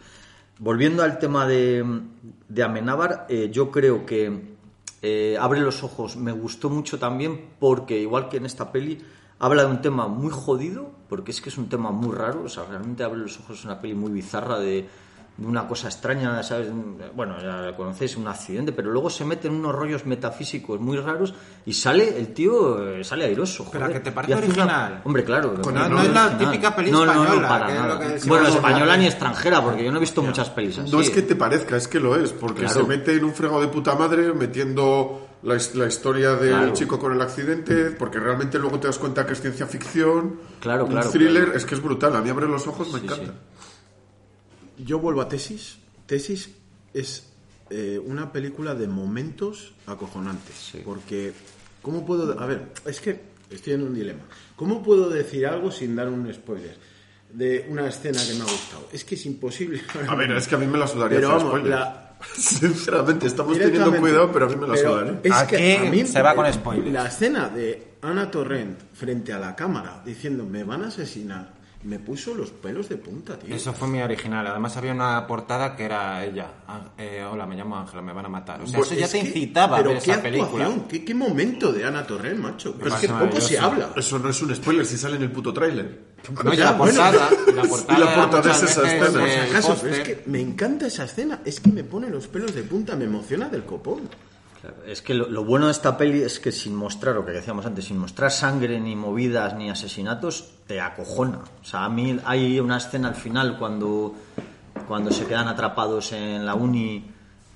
[0.59, 2.01] Volviendo al tema de,
[2.49, 4.57] de Amenábar, eh, yo creo que
[5.01, 9.01] eh, Abre los ojos me gustó mucho también porque, igual que en esta peli,
[9.39, 12.49] habla de un tema muy jodido, porque es que es un tema muy raro, o
[12.49, 14.89] sea, realmente Abre los ojos es una peli muy bizarra de
[15.45, 16.69] una cosa extraña, ¿sabes?
[17.15, 20.97] Bueno, ya la conocéis, un accidente, pero luego se mete en unos rollos metafísicos muy
[20.97, 21.33] raros
[21.65, 23.65] y sale, el tío eh, sale airoso.
[23.71, 23.97] Pero joder.
[23.97, 25.01] ¿a que te parece una- original?
[25.05, 25.53] Hombre, claro.
[25.61, 26.37] Con- no- no es la original.
[26.37, 28.17] típica peli No, no, no, española, para es nada.
[28.27, 30.91] Bueno, española ni extranjera, porque yo no he visto muchas pelis así.
[30.91, 32.81] No es que te parezca, es que lo es, porque Claro.
[32.81, 36.73] se mete en un fregado de puta madre metiendo la, his- la historia del Claro.
[36.73, 40.83] chico con el accidente, porque realmente luego te das cuenta que es ciencia ficción, Claro,
[40.85, 41.57] un claro, thriller, claro.
[41.57, 43.33] es que es brutal, a mí abre los ojos, me Sí, encanta.
[44.85, 45.77] Yo vuelvo a Tesis.
[46.05, 46.49] Tesis
[46.93, 47.27] es
[47.69, 50.73] eh, una película de momentos acojonantes.
[50.83, 51.33] Porque,
[51.81, 52.39] ¿cómo puedo...?
[52.39, 54.21] A ver, es que estoy en un dilema.
[54.55, 56.75] ¿Cómo puedo decir algo sin dar un spoiler?
[57.31, 58.87] De una escena que me ha gustado.
[58.91, 59.81] Es que es imposible.
[60.07, 61.79] A ver, es que a mí me la sudaría Pero hacer vamos, spoilers.
[61.79, 65.19] la- Sinceramente, estamos teniendo cuidado, pero a mí me la sudaría.
[65.23, 66.91] Es Aquí que a mí se va con spoilers.
[66.91, 71.97] La escena de Ana Torrent frente a la cámara diciendo me van a asesinar me
[71.97, 73.55] puso los pelos de punta, tío.
[73.55, 74.45] Eso fue muy original.
[74.47, 76.47] Además había una portada que era ella.
[76.67, 78.61] Ah, eh, hola, me llamo Ángela, me van a matar.
[78.61, 80.65] O sea, Pues eso ya es te que- incitaba a pero ver qué esa película.
[80.65, 82.75] actuación, ¿Qué, qué momento de Ana Torrent, macho.
[82.77, 83.91] Pero es que poco se habla.
[83.95, 86.09] Eso no es un spoiler si sale en el puto tráiler.
[86.43, 89.89] No, y Ya, la bueno, portada, y la portada, Y la portada es esa escena.
[89.95, 91.39] es que me encanta esa escena.
[91.45, 94.01] Es que me pone los pelos de punta, me emociona del copón.
[94.61, 97.31] Claro, es que lo, lo bueno de esta peli es que sin mostrar, lo que
[97.31, 101.39] decíamos antes, sin mostrar sangre, ni movidas, ni asesinatos, te acojona.
[101.61, 104.15] O sea, a mí hay una escena al final cuando,
[104.87, 107.05] cuando se quedan atrapados en la uni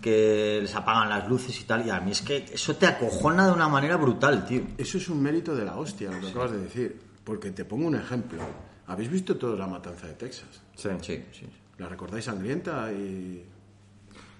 [0.01, 3.47] que les apagan las luces y tal, y a mí es que eso te acojona
[3.47, 4.61] de una manera brutal, tío.
[4.77, 6.99] Eso es un mérito de la hostia, lo que acabas de decir.
[7.23, 8.41] Porque te pongo un ejemplo.
[8.87, 10.61] ¿Habéis visto toda la matanza de Texas?
[10.75, 11.47] Sí, Sí, sí.
[11.77, 12.91] ¿La recordáis sangrienta?
[12.91, 13.43] Y...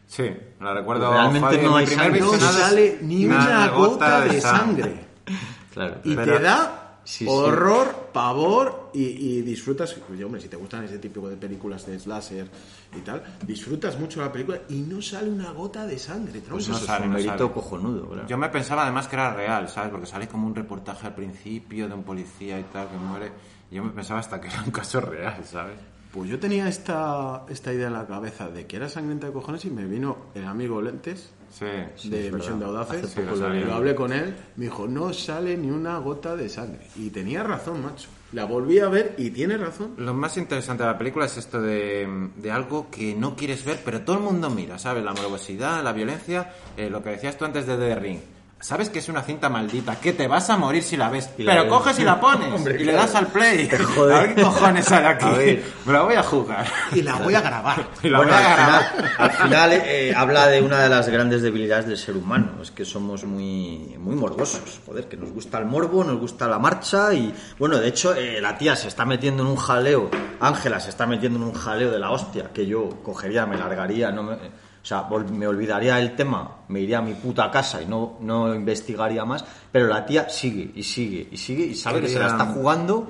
[0.08, 1.12] Sí, la recuerdo.
[1.12, 2.20] Realmente Fabi, no hay sangre.
[2.20, 5.06] No sale ni una gota de sangre.
[5.74, 5.96] Claro.
[6.04, 7.28] Y Pero- te da Sí, sí.
[7.28, 9.98] horror, pavor y, y disfrutas.
[10.12, 12.48] Oye, hombre, si te gustan ese tipo de películas de slasher
[12.96, 16.42] y tal, disfrutas mucho la película y no sale una gota de sangre.
[16.48, 17.52] Pues no sale, es un no mérito sale.
[17.52, 18.28] cojonudo, claro.
[18.28, 19.90] Yo me pensaba además que era real, ¿sabes?
[19.92, 23.32] Porque sale como un reportaje al principio de un policía y tal que muere.
[23.72, 25.80] Yo me pensaba hasta que era un caso real, ¿sabes?
[26.14, 29.66] Pues yo tenía esta, esta idea en la cabeza de que era sangrienta de cojones
[29.66, 32.10] y me vino el amigo Lentes Sí.
[32.10, 32.66] de Misión de.
[32.66, 33.16] Audaces.
[33.16, 34.36] Lo hablé con él.
[34.56, 36.88] Me dijo, no sale ni una gota de sangre.
[36.96, 38.10] Y tenía razón, macho.
[38.32, 39.94] La volví a ver y tiene razón.
[39.98, 43.80] Lo más interesante de la película es esto de, de algo que no quieres ver,
[43.86, 45.04] pero todo el mundo mira, ¿sabes?
[45.04, 48.20] La morbosidad, la violencia, eh, lo que decías tú antes de The Ring.
[48.64, 51.44] Sabes que es una cinta maldita, que te vas a morir si la ves, Y
[51.44, 51.74] la pero ves.
[51.74, 53.70] coges y la pones Hombre, y le das al play.
[53.96, 54.16] jode.
[54.16, 55.26] A ver qué cojones sale aquí.
[55.26, 55.64] A ver.
[55.86, 56.66] Me la voy a jugar.
[56.94, 57.86] Y la voy a grabar.
[58.04, 58.84] Y la Bueno, voy a al grabar.
[58.96, 62.72] final, al final, eh, habla de una de las grandes debilidades del ser humano, es
[62.72, 67.14] que somos muy, muy morbosos, joder, que nos gusta el morbo, nos gusta la marcha
[67.14, 70.90] y, bueno, de hecho, eh, la tía se está metiendo en un jaleo, Ángela se
[70.90, 74.38] está metiendo en un jaleo de la hostia, que yo cogería, me largaría, no me,
[74.84, 78.54] o sea, me olvidaría el tema, me iría a mi puta casa y no, no
[78.54, 82.28] investigaría más, pero la tía sigue y sigue y sigue y sabe que se la
[82.28, 83.08] está jugando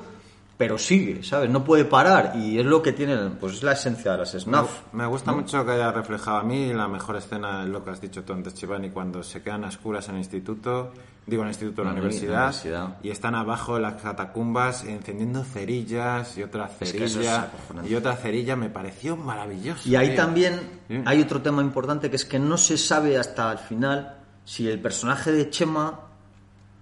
[0.63, 1.49] pero sigue, ¿sabes?
[1.49, 4.93] No puede parar y es lo que tiene, pues es la esencia de las SNAF.
[4.93, 8.23] Me gusta mucho que haya reflejado a mí la mejor escena, lo que has dicho
[8.23, 10.93] tú antes, Chivani, cuando se quedan a oscuras en el instituto,
[11.27, 14.85] digo en el instituto, en la En la universidad, y están abajo en las catacumbas
[14.85, 17.49] encendiendo cerillas y otra Es que eso es cerilla
[17.85, 19.89] y otra cerilla, me pareció maravilloso.
[19.89, 20.15] Y ahí tío.
[20.15, 21.01] también Sí.
[21.05, 24.79] hay otro tema importante que es que no se sabe hasta el final si el
[24.79, 25.99] personaje de Chema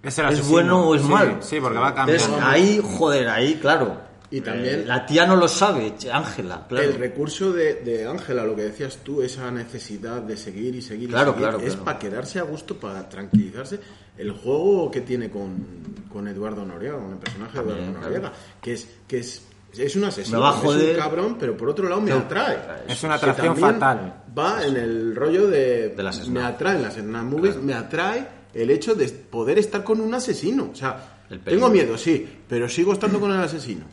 [0.04, 1.38] Es, el es bueno o es Sí, malo.
[1.42, 2.48] Sí, porque va Entonces, cambiando.
[2.48, 4.02] ahí, joder, ahí, claro.
[4.34, 6.86] Y también- eh, la tía no lo sabe, Ángela, claro.
[6.86, 11.10] El recurso de, de Ángela, lo que decías tú, esa necesidad de seguir y seguir
[11.10, 11.84] y Claro, seguir, claro, es claro.
[11.86, 13.80] para quedarse a gusto, para tranquilizarse.
[14.18, 18.10] El juego que tiene con, con Eduardo Noriega, con el personaje de Eduardo También, claro.
[18.16, 19.46] Noriega, que es que es,
[19.78, 22.58] es un asesino, Me va a es un cabrón, pero por otro lado me atrae.
[22.88, 24.24] Es una atracción también fatal.
[24.38, 28.70] Va en el rollo de, De las me atraen las snap movies, me atrae el
[28.72, 30.70] hecho de poder estar con un asesino.
[30.72, 33.86] O sea, tengo miedo, sí, pero sigo estando con el asesino.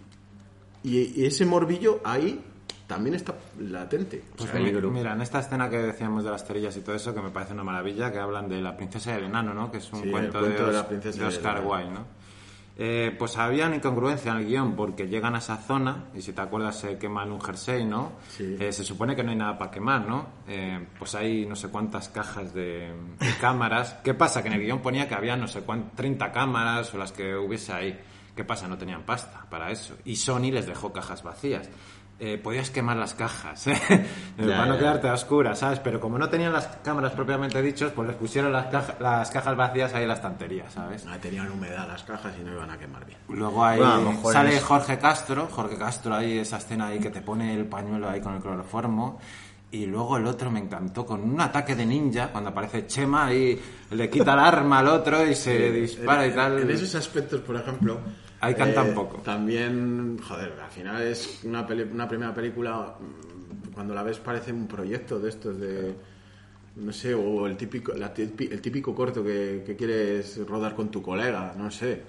[0.82, 2.40] Y, y ese morbillo ahí
[2.86, 4.22] también está latente.
[4.32, 7.14] O Pues sea, mira, en esta escena que decíamos de las cerillas y todo eso,
[7.14, 9.70] que me parece una maravilla, que hablan de la princesa y el enano, ¿no?
[9.70, 11.62] Que es un Sí, cuento, cuento de, de la Os- princesa de Oscar.
[11.66, 12.17] Wilde, ¿no?
[12.80, 16.32] Eh, pues había una incongruencia en el guion porque llegan a esa zona y si
[16.32, 18.12] te acuerdas se queman un jersey, ¿no?
[18.28, 18.56] Sí.
[18.60, 20.28] Eh, se supone que no hay nada para quemar, ¿no?
[20.46, 23.94] Eh, pues hay no sé cuántas cajas de, de cámaras.
[24.04, 24.42] ¿Qué pasa?
[24.42, 27.34] Que en el guion ponía que había no sé cuántas, 30 cámaras o las que
[27.34, 27.98] hubiese ahí.
[28.36, 28.68] ¿Qué pasa?
[28.68, 29.96] No tenían pasta para eso.
[30.04, 31.68] Y Sony les dejó cajas vacías.
[32.20, 33.78] Eh, podías quemar las cajas, ¿eh?
[34.36, 35.78] para no quedarte a oscuras, ¿sabes?
[35.78, 39.56] Pero como no tenían las cámaras propiamente dichos, pues les pusieron las, caja- las cajas
[39.56, 41.06] vacías ahí en la estantería, ¿sabes?
[41.08, 43.18] ah, tenían humedad las cajas y no iban a quemar bien.
[43.28, 47.22] Luego ahí Bueno, sale es- Jorge Castro, Jorge Castro ahí, esa escena ahí que te
[47.22, 49.20] pone el pañuelo ahí con el cloroformo.
[49.70, 53.60] Y luego el otro me encantó con un ataque de ninja, cuando aparece Chema y
[53.90, 56.58] le quita el arma al otro y se dispara en, y tal.
[56.60, 58.00] En esos aspectos, por ejemplo.
[58.40, 59.18] Eh, Ahí canta un poco.
[59.18, 62.94] También, joder, al final es una, peli- una primera película.
[62.98, 65.94] mm, Cuando la ves, parece un proyecto de estos de.
[66.76, 71.02] No sé, o el típico, la el típico corto que, que quieres rodar con tu
[71.02, 72.02] colega, no sé.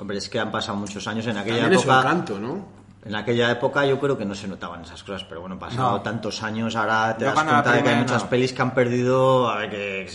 [0.00, 2.08] Hombre, es que han pasado muchos años en aquella También es un época.
[2.08, 2.66] canto, ¿no?
[3.04, 6.02] En aquella época yo creo que no se notaban esas cosas, pero bueno, pasado No.
[6.02, 8.30] tantos años, ahora te Yo das cuenta de que hay muchas no.
[8.30, 9.48] pelis que han perdido.
[9.50, 10.08] A ver, que.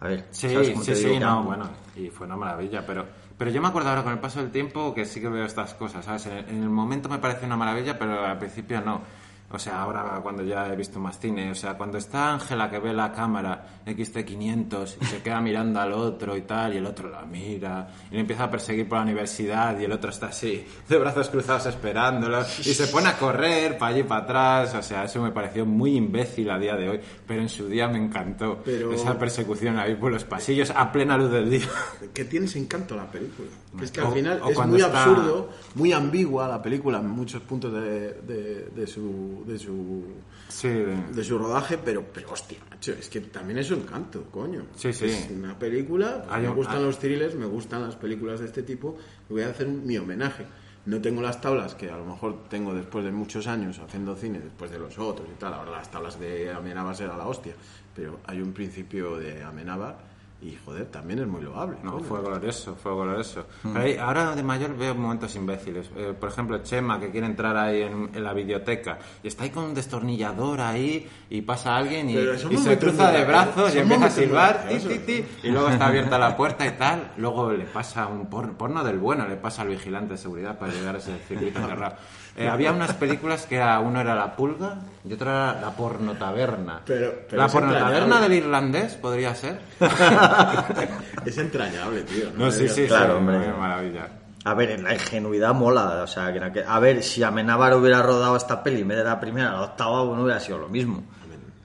[0.00, 1.18] A ver, Sí, ¿sabes cómo sí, te sí, digo?
[1.18, 3.06] Que no, bueno, y fue una maravilla, pero,
[3.38, 5.74] pero yo me acuerdo ahora con el paso del tiempo que sí que veo estas
[5.74, 6.26] cosas, ¿sabes?
[6.26, 9.02] En, el momento me parece una maravilla, pero al principio no.
[9.50, 12.80] O sea, ahora cuando ya he visto más cine, o sea, cuando está Ángela que
[12.80, 17.08] ve la cámara XT500 y se queda mirando al otro y tal, y el otro
[17.08, 20.64] la mira, y le empieza a perseguir por la universidad, y el otro está así,
[20.88, 25.04] de brazos cruzados esperándolo, y se pone a correr para allí para atrás, o sea,
[25.04, 28.60] eso me pareció muy imbécil a día de hoy, pero en su día me encantó
[28.64, 31.68] Pero- esa persecución ahí por los pasillos a plena luz del día.
[32.12, 33.48] que tiene ese encanto la película.
[33.78, 37.08] Que es que al final o es muy está- absurdo, muy ambigua la película en
[37.10, 40.04] muchos puntos de, de, de su, de, su,
[40.48, 44.66] Sí, de su rodaje, pero, pero hostia, macho, es que también es un encanto, coño.
[44.76, 45.06] Sí, sí.
[45.06, 48.62] Es una película, Hay me gustan hay- los thrillers, me gustan las películas de este
[48.62, 48.96] tipo,
[49.28, 50.44] voy a hacer mi homenaje.
[50.86, 54.38] No tengo las tablas que a lo mejor tengo después de muchos años haciendo cine,
[54.38, 55.54] después de los otros y tal.
[55.54, 57.54] Ahora las tablas de Amenábar será la hostia,
[57.96, 60.13] pero hay un principio de Amenábar
[60.44, 61.78] y joder, también es muy loable.
[61.82, 62.04] No, coño.
[62.04, 63.46] fue glorioso, fue glorioso.
[63.62, 65.90] Pero ahí- ahora de mayor veo momentos imbéciles.
[65.96, 69.50] Eh, por ejemplo, Chema, que quiere entrar ahí en, en la biblioteca y está ahí
[69.50, 74.04] con un destornillador ahí y pasa alguien y, y se cruza de brazos y empieza
[74.06, 74.88] a silbar ti, graciosos.
[75.06, 77.12] ti, ti, y luego está abierta la puerta y tal.
[77.16, 80.72] Luego le pasa un porno, porno del bueno, le pasa al vigilante de seguridad para
[80.72, 81.96] llegar a ese circuito cerrado.
[82.36, 86.80] Eh, había unas películas que era, uno era La Pulga y otro era La Pornotaberna.
[86.84, 89.60] Pero- pero la Pornotaberna del irlandés podría ser.
[91.24, 92.30] Es entrañable, tío.
[92.36, 93.40] No, sí, sí, Claro, sí, hombre.
[93.40, 94.08] qué maravilla.
[94.44, 96.02] A ver, la ingenuidad mola.
[96.02, 99.04] O sea, que en a ver, si Amenábar hubiera rodado esta peli en vez de
[99.04, 101.02] la primera, la octava, bueno, hubiera sido lo mismo.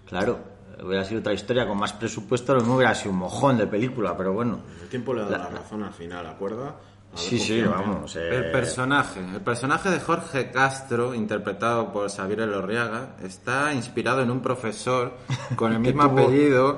[0.07, 0.39] Claro,
[0.81, 4.15] hubiera sido otra historia con más presupuesto, lo mismo hubiera sido un mojón de película,
[4.17, 4.59] pero bueno.
[4.81, 6.75] El tiempo le da la razón al final, ¿acuerda?
[7.15, 8.15] Sí, sí, vamos.
[8.15, 14.31] eh, El personaje, el personaje de Jorge Castro, interpretado por Xavier Elorriaga, está inspirado en
[14.31, 15.17] un profesor
[15.55, 16.77] con el mismo apellido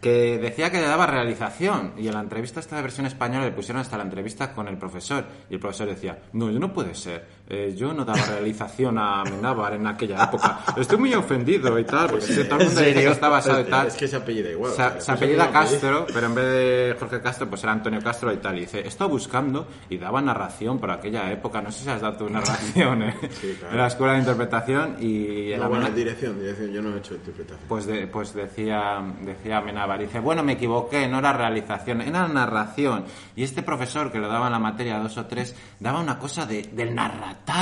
[0.00, 1.94] que decía que le daba realización.
[1.96, 5.24] Y en la entrevista esta versión española le pusieron hasta la entrevista con el profesor.
[5.50, 9.20] Y el profesor decía, no, yo no puede ser, eh, yo no daba realización a
[9.20, 10.60] Amenábar en aquella época.
[10.76, 13.86] Estoy muy ofendido y tal, porque sí, todo el mundo que basado y tal.
[13.86, 14.72] Es que se apellida igual.
[14.72, 15.50] Se, o sea, se apellida.
[15.50, 18.56] Castro, pero en vez de Jorge Castro, pues era Antonio Castro y tal.
[18.56, 21.60] Y dice, he estado buscando y daba narración por aquella época.
[21.60, 23.14] No sé si has dado tu narración ¿eh?
[23.58, 23.72] claro.
[23.72, 26.72] en la escuela de interpretación y en No, la bueno, mena- dirección, dirección.
[26.72, 27.68] Yo no he hecho interpretación.
[27.68, 33.04] pues, de- pues decía, decía Amenábar, dice, bueno, me equivoqué, no era realización, era narración.
[33.36, 36.46] Y este profesor que lo daba en la materia dos o tres, daba una cosa
[36.46, 36.94] de, del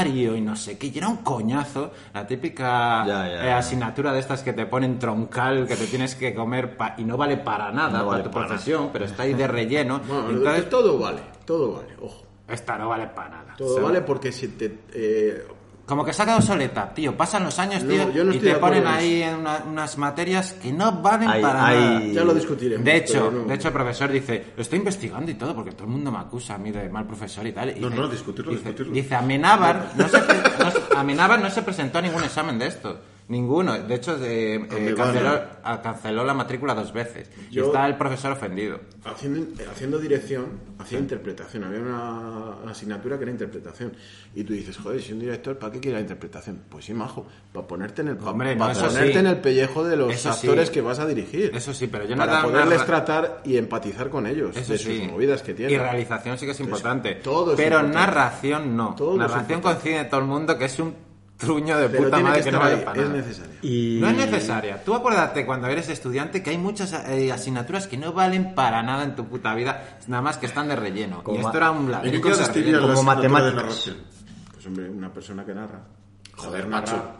[0.06, 4.20] y no sé qué, y era un coñazo, la típica Ya, ya, eh, asignatura de
[4.20, 8.00] estas que te ponen troncal, que te tienes que comer y no vale para nada
[8.00, 10.00] No para tu para profesión, pero está ahí de relleno.
[10.08, 12.24] Bueno, Entonces, todo vale, todo vale, ojo.
[12.48, 13.54] esta no vale para nada.
[13.56, 13.84] Todo ¿sabes?
[13.84, 14.78] vale porque si te...
[14.94, 15.46] eh,
[15.92, 17.14] Como que se ha quedado soleta, tío.
[17.14, 20.54] Pasan los años, No, tío, yo no y te ponen ahí en una- unas materias
[20.54, 22.00] que no valen para nada.
[22.02, 22.82] ya lo discutiremos.
[22.82, 25.84] De hecho, no- de hecho, el profesor dice, lo estoy investigando y todo, porque todo
[25.84, 27.76] el mundo me acusa a mí de mal profesor y tal.
[27.76, 28.94] Y No, dice- no, discutirlo, dice, discutirlo.
[28.94, 32.98] Dice, Amenábar no, se, no se- Amenábar no se presentó a ningún examen de esto.
[33.28, 33.78] Ninguno.
[33.78, 35.40] De hecho, eh, eh, canceló, no.
[35.62, 37.30] a- canceló la matrícula dos veces.
[37.50, 38.80] Y Yo- está el profesor ofendido.
[39.04, 40.46] haciendo, haciendo dirección,
[40.78, 41.64] hacía interpretación.
[41.64, 43.92] Había una asignatura que era interpretación.
[44.34, 46.62] Y tú dices, joder, si un director, ¿para qué quiere la interpretación?
[46.68, 49.18] Pues sí, majo, para ponerte en el, Hombre, no, para eso ponerte sí.
[49.18, 50.46] en el pellejo de los Eso sí.
[50.46, 51.52] actores que vas a dirigir.
[51.54, 54.72] Eso sí, pero yo no Para una poderles ra- tratar y empatizar con ellos, Eso
[54.72, 54.98] de sí.
[55.00, 55.74] sus movidas que tienen.
[55.74, 57.14] Y realización sí que es importante.
[57.16, 57.96] todo es pero importante.
[57.98, 58.94] narración no.
[58.96, 61.11] Todo narración coincide todo el mundo que es un
[61.46, 63.58] truño de Pero puta tiene madre que que, no vale es necesaria.
[63.62, 63.98] Y...
[64.00, 64.84] No es necesaria.
[64.84, 69.04] Tú acuérdate cuando eres estudiante que hay muchas eh, asignaturas que no valen para nada
[69.04, 71.22] en tu puta vida, nada más que están de relleno.
[71.22, 72.80] Como y esto era un ¿En qué ladrillo de relleno.
[72.80, 73.90] Como de matemáticas.
[74.52, 75.80] Pues hombre, una persona que narra.
[76.36, 77.16] Joder, macho.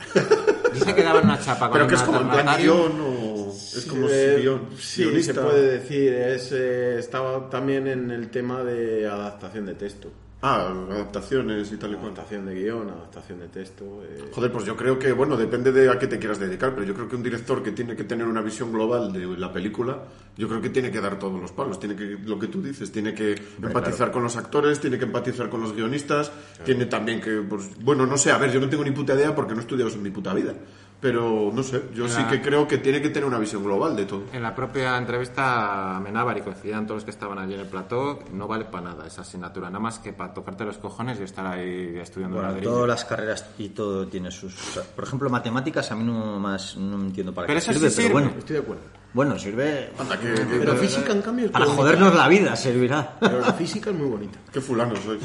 [0.73, 2.21] Dice que daban una chapa con Pero que es como
[2.57, 3.53] guion o...
[3.53, 4.69] Es como Eh, si guion...
[4.79, 5.35] sí, guionista.
[5.35, 6.13] se puede decir.
[6.15, 10.11] Es, eh, estaba también en el tema de adaptación de texto.
[10.45, 12.07] Ah, adaptaciones y tal y cual.
[12.07, 14.03] Adaptación de guion, adaptación de texto.
[14.03, 16.85] eh, Joder, pues yo creo que, bueno, depende de a qué te quieras dedicar, pero
[16.85, 20.03] yo creo que un director que tiene que tener una visión global de la película,
[20.37, 22.91] yo creo que tiene que dar todos los palos, tiene que, lo que tú dices,
[22.91, 26.33] tiene que empatizar con los actores, tiene que empatizar con los guionistas,
[26.65, 29.33] tiene también que, pues, bueno, no sé, a ver, yo no tengo ni puta idea
[29.37, 30.55] porque no he estudiado eso en mi puta vida,
[31.03, 32.29] pero no sé, yo sí Ya.
[32.29, 34.23] que creo que tiene que tener una visión global de todo.
[34.33, 37.67] En la propia entrevista a Amenábar y coincidían todos los que estaban allí en el
[37.67, 41.25] plató, no vale para nada esa asignatura, nada más que para tocarte los cojones y
[41.25, 42.71] estar ahí estudiando Bueno, ladrillo.
[42.73, 44.55] todas las carreras y todo tiene sus...
[44.55, 47.73] o sea, por ejemplo, matemáticas a mí no más no entiendo para Pero qué eso
[47.73, 48.09] sí sirve, sirve.
[48.11, 48.39] pero bueno.
[48.39, 48.83] Estoy de acuerdo.
[49.15, 53.17] Bueno, sirve Anda, que, Pero física, en cambio, para jodernos la vida, servirá.
[53.21, 54.39] Pero la física es muy bonita.
[54.51, 55.19] qué fulano soy.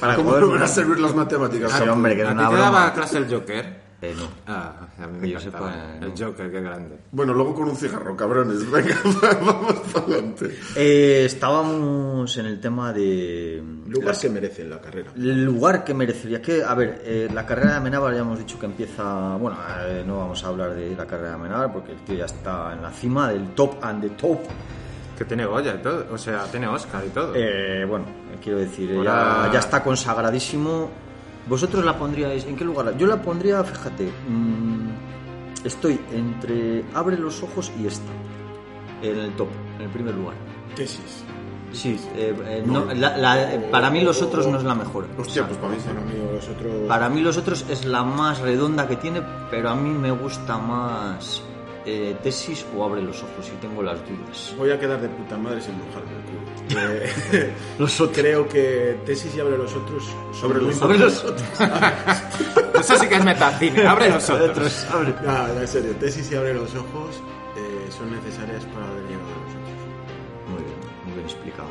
[0.00, 1.72] Para ¿Cómo no van a servir las matemáticas?
[1.72, 3.89] Sí, hombre, que ¿A era ti una te daba clase el Joker?
[4.02, 4.28] Eh, no.
[4.46, 5.72] Ah, a mí me yo encantaba.
[5.72, 6.12] sepa, El.
[6.16, 6.98] Joker, qué grande.
[7.12, 8.70] Bueno, luego con un cigarro, cabrones.
[8.70, 8.96] Venga,
[9.44, 10.56] vamos para adelante.
[10.74, 13.62] Eh, estábamos en el tema de...
[13.86, 15.10] Lugar que merece en la carrera.
[15.14, 18.58] El lugar que merecería que, a ver, eh, la carrera de Amenábar ya hemos dicho
[18.58, 21.98] que empieza, bueno, eh, no vamos a hablar de la carrera de Amenábar porque el
[21.98, 24.38] tío ya está en la cima del top and the top.
[25.18, 27.34] Que tiene Goya y todo, o sea, tiene Oscar y todo.
[27.34, 30.88] Eh, bueno, eh, quiero decir, eh, ya está consagradísimo.
[31.48, 32.96] ¿Vosotros la pondríais en qué lugar?
[32.96, 38.10] Yo la pondría, fíjate, mm, estoy entre Abre los ojos y esta,
[39.02, 40.34] en el top, en el primer lugar.
[40.76, 41.24] Tesis.
[41.72, 45.06] Sí, eh, eh, no, la- la- eh, para mí los otros no es la mejor.
[45.18, 45.78] Hostia, pues para mí.
[45.84, 46.72] Para mí, los otros.
[46.88, 49.22] Para mí los otros es la más redonda que tiene,
[49.52, 51.42] pero a mí me gusta más
[52.22, 54.54] tesis o abre los ojos y tengo las dudas.
[54.58, 56.49] Voy a quedar de puta madre sin mojarme el culo.
[56.76, 57.52] Eh,
[58.14, 61.24] Creo que tesis y abre los otros sobre los Abre los
[62.80, 64.50] Eso sí que es metacine, abre los otros.
[64.50, 64.86] otros.
[64.90, 65.14] abre.
[65.24, 67.22] No, no, en serio, tesis y abre los ojos
[67.56, 69.80] eh, son necesarias para haber llegado a los otros.
[70.48, 71.68] Muy bien, muy bien explicado.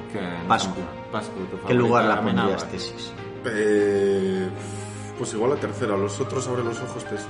[0.47, 0.79] Pascu,
[1.11, 3.11] Pascu, tu ¿qué lugar la pondrías tesis?
[3.45, 4.49] Eh,
[5.17, 7.27] pues igual la tercera, los otros abre los ojos tesis.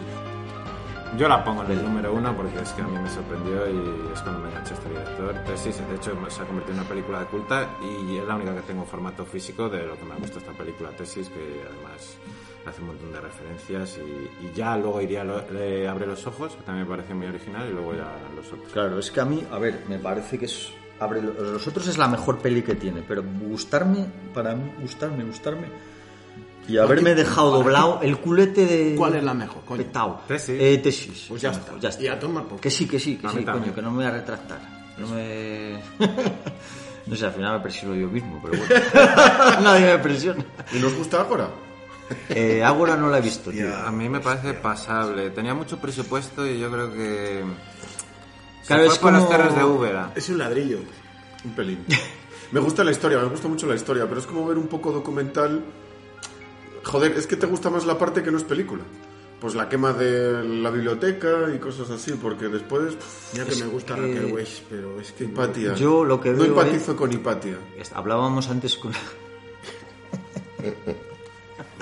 [1.18, 4.14] Yo la pongo en el número uno porque es que a mí me sorprendió y
[4.14, 5.34] es cuando me enganché este director.
[5.46, 8.56] Tesis, de hecho, se ha convertido en una película de culta y es la única
[8.56, 11.64] que tengo en formato físico de lo que me ha gustado esta película Tesis, que
[11.68, 12.16] además
[12.66, 16.62] hace un montón de referencias y, y ya luego iría le Abre los ojos, que
[16.64, 18.72] también me parece muy original, y luego ya los otros.
[18.72, 20.72] Claro, es que a mí, a ver, me parece que es.
[21.00, 25.24] Abre lo- los otros es la mejor peli que tiene, pero gustarme, para mí, gustarme,
[25.24, 25.68] gustarme.
[26.68, 28.96] Y haberme dejado doblado el culete de.
[28.96, 29.84] ¿Cuál es la mejor, coño?
[29.84, 30.22] Petao.
[30.28, 30.56] Tesis.
[30.60, 31.26] Eh, tesis.
[31.30, 31.72] Pues ya está.
[31.80, 32.04] Ya está.
[32.04, 33.98] Y a tomar por Que sí, que sí, que A sí, coño, que no me
[33.98, 34.60] voy a retractar.
[35.00, 35.80] No me.
[37.08, 39.62] no sé, al final me presiono yo mismo, pero bueno.
[39.64, 40.46] Nadie me presiona.
[40.74, 41.50] ¿Y nos gusta ahora?
[42.30, 43.76] Eh, Ágora no la he visto, tío.
[43.76, 45.30] A mí me parece pasable.
[45.32, 47.44] Tenía mucho presupuesto y yo creo que...
[48.62, 50.12] se Claro, fue es por las como- terras de Úbeda.
[50.16, 50.80] Es un ladrillo.
[51.46, 51.86] Un pelín.
[52.52, 54.92] Me gusta la historia, me gusta mucho la historia, pero es como ver un poco
[54.92, 55.64] documental.
[56.90, 58.84] Joder, es que te gusta más la parte que no es película.
[59.40, 62.96] Pues la quema de la biblioteca y cosas así, porque después...
[62.96, 65.24] pff, Ya que me gusta que- Raquel Weisz, pero es que...
[65.26, 65.76] Hipatia.
[65.76, 67.58] Yo lo que No veo empatizo con Hipatia.
[67.94, 68.92] Hablábamos antes con...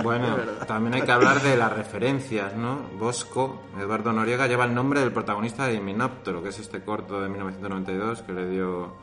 [0.04, 0.36] Bueno,
[0.68, 2.82] también hay que hablar de las referencias, ¿no?
[3.00, 7.30] Bosco, Eduardo Noriega, lleva el nombre del protagonista de Himenóptero, que es este corto de
[7.30, 8.94] 1992 que le dio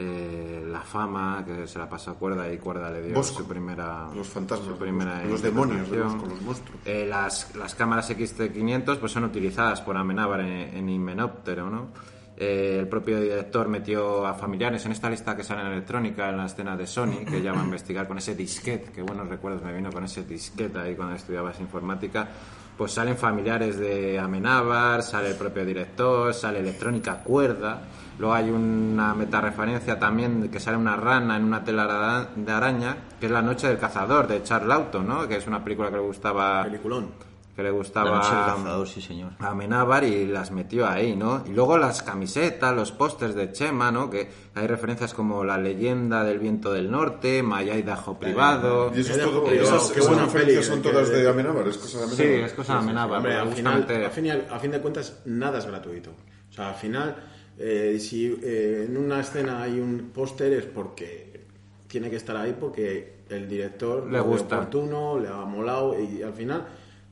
[0.00, 3.38] eh, la fama, que se la pasó a Cuerda y Cuerda le dio Bosco.
[3.38, 4.08] su primera...
[4.14, 6.00] Los fantasmas, su primera los demonios de.
[6.00, 6.80] Bosco, los monstruos.
[6.84, 11.88] Eh, las, las cámaras XT500 pues son utilizadas por Amenábar en, en Himenóptero, ¿no?
[12.40, 16.36] Eh, el propio director metió a familiares en esta lista que sale en electrónica en
[16.36, 19.60] la escena de Sony, que ella va a investigar con ese disquete, que buenos recuerdos
[19.64, 22.28] me vino con ese disquete ahí cuando estudiabas informática.
[22.76, 27.82] Pues salen familiares de Amenábar, sale el propio director, sale electrónica cuerda.
[28.18, 32.96] Luego hay una metareferencia también de que sale una rana en una tela de araña,
[33.20, 35.28] que es La Noche del Cazador de Charles Lawton, ¿no?
[35.28, 37.10] Que es una película que le gustaba Peliculón.
[37.54, 39.32] que le La gustaba noche del cazador, sí señor.
[39.38, 41.44] a Amenábar y las metió ahí, ¿no?
[41.46, 44.10] Y luego las camisetas, los pósters de Chema, ¿no?
[44.10, 48.90] Que hay referencias como La leyenda del viento del norte, Maya y Dajo privado.
[48.94, 51.78] Y eso es Qué todo, esas, qué buena son peli, todas que- de Amenábar, es
[51.78, 52.46] cosa de Sí, Amenábar.
[52.48, 53.16] es cosa de Amenábar.
[53.18, 56.10] Hombre, al final, al fin, al- a fin de cuentas, nada es gratuito.
[56.50, 57.14] O sea, al final,
[57.58, 61.40] eh, si eh, en una escena hay un póster es porque
[61.88, 64.56] tiene que estar ahí porque el director Le gusta.
[64.56, 66.66] oportuno, le ha molado y al final,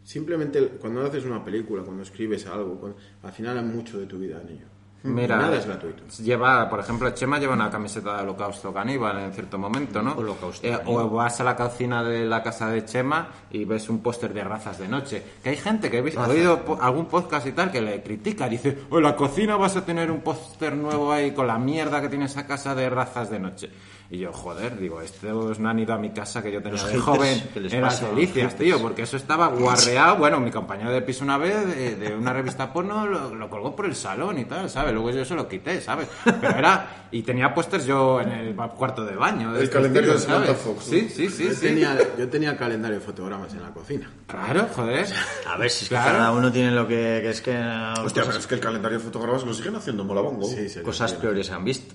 [0.04, 4.18] simplemente cuando haces una película, cuando escribes algo, cuando- al final hay mucho de tu
[4.18, 4.66] vida en ello.
[5.06, 6.02] Mira, nada es gratuito.
[6.22, 10.12] Lleva, por ejemplo, Chema lleva una camiseta de Holocausto Caníbal en cierto momento, ¿no?
[10.12, 14.00] Holocausto Eh, o vas a la cocina de la casa de Chema y ves un
[14.00, 15.22] póster de razas de noche.
[15.42, 18.48] Que hay gente que ha oído po- algún podcast y tal que le critica.
[18.48, 22.00] Dice, o en la cocina vas a tener un póster nuevo ahí con la mierda
[22.00, 23.70] que tiene esa casa de razas de noche.
[24.08, 26.84] Y yo, joder, digo, estos no han ido a mi casa que yo tenía Los
[26.84, 30.16] de haters, joven ¿qué les en las delicias, tío, porque eso estaba guarreado.
[30.16, 33.74] Bueno, mi compañero de piso una vez, de, de una revista porno, lo, lo colgó
[33.74, 34.92] por el salón y tal, ¿sabes?
[34.94, 36.06] Luego yo se lo quité, ¿sabes?
[36.24, 37.08] Pero era...
[37.10, 39.52] Y tenía pósters yo en el cuarto de baño.
[39.52, 40.54] de El calendario tíos, de Samantha.
[40.54, 40.84] Fox.
[40.84, 41.60] Sí, sí, sí, yo, sí.
[41.60, 44.10] tenía, yo tenía calendario de fotogramas en la cocina.
[44.26, 45.06] Claro, joder.
[45.48, 47.56] A ver, si es que cada uno tiene lo que, que es que...
[48.04, 50.46] Hostia, pero es que el calendario de fotogramas lo siguen haciendo en Molabongo.
[50.46, 51.94] Sí, sí, cosas peores se han visto.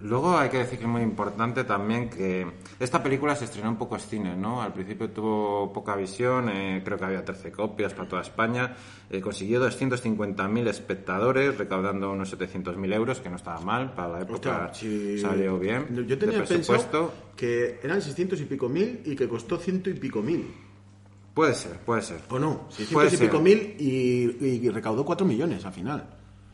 [0.00, 2.46] Luego hay que decir que es muy importante también que
[2.78, 4.60] esta película se estrenó en pocos cines, ¿no?
[4.60, 8.76] Al principio tuvo poca visión, eh, creo que había 13 copias para toda España,
[9.08, 14.68] eh, consiguió 250.000 espectadores, recaudando unos 700.000 euros, que no estaba mal, para la época
[14.70, 16.06] Hostia, salió bien.
[16.06, 20.20] Yo tenía pensado que eran 600 y pico mil y que costó ciento y pico
[20.20, 20.46] mil.
[21.32, 22.20] Puede ser, puede ser.
[22.28, 22.68] ¿O no?
[22.92, 23.28] Puede 600 y ser.
[23.28, 26.06] pico mil y, y recaudó 4 millones al final.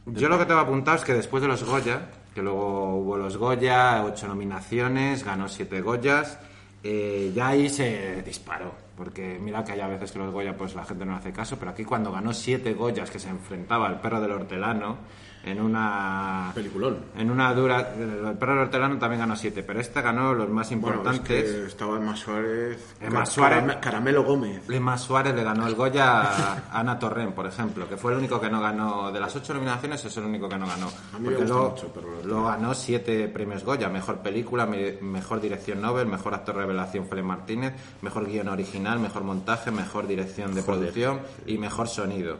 [0.06, 3.36] Yo lo que tengo apuntado es que después de los Goya, que luego hubo los
[3.36, 6.38] Goya, ocho nominaciones, ganó siete Goyas,
[6.82, 8.72] eh, ya ahí se disparó.
[8.96, 11.56] Porque mira que hay a veces que los Goya pues la gente no hace caso,
[11.58, 14.98] pero aquí cuando ganó siete Goyas que se enfrentaba al perro del hortelano
[15.44, 16.98] en una Peliculón.
[17.16, 20.86] en una dura el perro hortelano también ganó siete, pero este ganó los más Bueno,
[20.88, 21.26] es importantes.
[21.50, 23.58] que estaba Emma Suárez, Emma Suárez.
[23.64, 24.68] Carame- Caramelo Gómez.
[24.68, 28.40] Lema Suárez le ganó el Goya a Ana Torren, por ejemplo, que fue el único
[28.40, 29.10] que no ganó.
[29.10, 30.86] De las ocho nominaciones es el único que no ganó.
[31.14, 35.80] A mí Porque mucho, pero lo- ganó siete premios Goya: mejor película, me- mejor dirección
[35.80, 37.72] Nobel, mejor actor revelación Félix Martínez,
[38.02, 42.38] mejor guion original, mejor montaje, mejor dirección de producción y mejor sonido.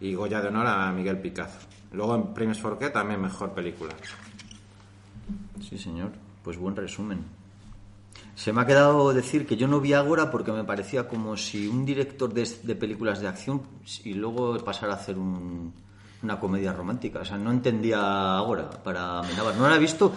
[0.00, 1.58] Y Goya de honor a Miguel Picazo.
[1.94, 3.94] Luego en premios Forqué también mejor película.
[5.68, 6.10] Sí, señor.
[6.42, 7.24] Pues buen resumen.
[8.34, 11.68] Se me ha quedado decir que yo no vi Agora porque me parecía como si
[11.68, 13.62] un director de, de películas de acción
[14.04, 15.72] y luego pasara a hacer un-
[16.22, 17.20] una comedia romántica.
[17.20, 19.54] O sea, no entendía Agora para Amenábar.
[19.56, 20.12] No la he visto.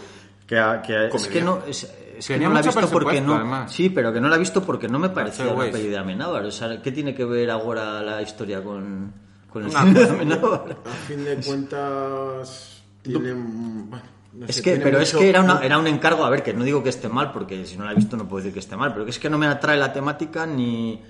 [0.47, 0.55] Que,
[0.86, 1.84] que- es que no, es,
[2.17, 3.36] es que no la he visto porque no.
[3.36, 3.71] además.
[3.71, 6.43] Sí, pero que no la he visto porque no me parecía una peli de Amenábar.
[6.45, 9.11] O sea, ¿qué tiene que ver ahora la historia con,
[9.51, 10.77] con el Una cine de cosa- Amenábar?
[10.85, 13.89] A fin de cuentas, tienen.
[13.89, 16.29] Bueno, no Es sé, que, tiene pero es que era, una, era un encargo, a
[16.29, 18.37] ver, que no digo que esté mal, porque si no la he visto no puedo
[18.37, 21.01] decir que esté mal, pero que es que no me atrae la temática ni,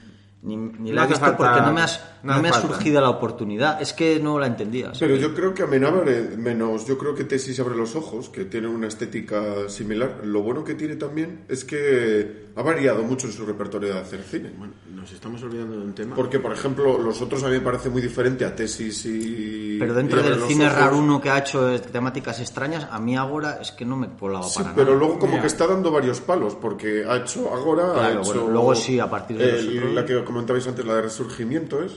[0.41, 2.53] ni, ni No la he hace visto falta- porque no me, has- no me ha
[2.53, 3.81] surgido la oportunidad.
[3.81, 4.91] Es que no la entendía.
[4.99, 6.05] Pero yo creo que Amenábar,
[6.37, 10.21] menos yo creo que Tesis abre los ojos, que tiene una estética similar.
[10.23, 14.21] Lo bueno que tiene también es que ha variado mucho en su repertorio de hacer
[14.23, 14.51] cine.
[14.57, 16.15] Bueno, nos estamos olvidando de un tema.
[16.15, 19.77] Porque, por ejemplo, los otros a mí me parece muy diferente a Tesis y.
[19.79, 20.77] Pero dentro y del cine ojos.
[20.79, 24.09] raro uno que ha hecho eh, temáticas extrañas, a mí ahora es que no me
[24.15, 24.97] colaba Sí, para pero nada.
[24.99, 25.41] luego como Mira.
[25.41, 28.21] que está dando varios palos, porque ha hecho Agora, ha hecho...
[28.33, 29.93] bueno, luego sí, a partir de los el- otros.
[29.93, 31.93] La que comentabais antes, la de Resurgimiento es...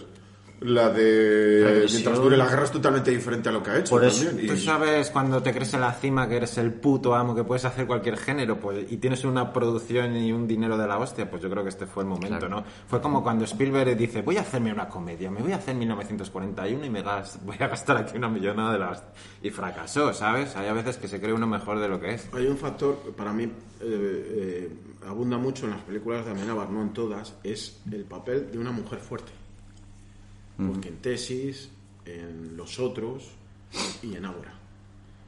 [0.61, 1.87] La de.
[1.91, 4.47] Mientras dure la guerra es totalmente diferente a lo que ha hecho Por eso, también.
[4.49, 7.45] Tú Y- sabes cuando te crees en la cima que eres el puto amo, que
[7.45, 11.31] puedes hacer cualquier género, pues, y tienes una producción y un dinero de la hostia,
[11.31, 12.63] pues yo creo que este fue el momento, ¿no?
[12.89, 16.85] Fue como cuando Spielberg dice, voy a hacerme una comedia, me voy a hacer 1941
[16.85, 19.03] y me gas- voy a gastar aquí una millonada de las...
[19.43, 20.55] Y fracasó, ¿sabes?
[20.57, 22.29] Hay a veces que se cree uno mejor de lo que es.
[22.35, 23.51] Hay un factor que para mí eh,
[23.83, 24.73] eh,
[25.09, 28.71] abunda mucho en las películas de Amenábar, no en todas, es el papel de una
[28.73, 29.33] mujer fuerte.
[30.69, 31.71] Porque en Tesis,
[32.05, 33.31] en Los Otros
[34.03, 34.55] y en Ágora.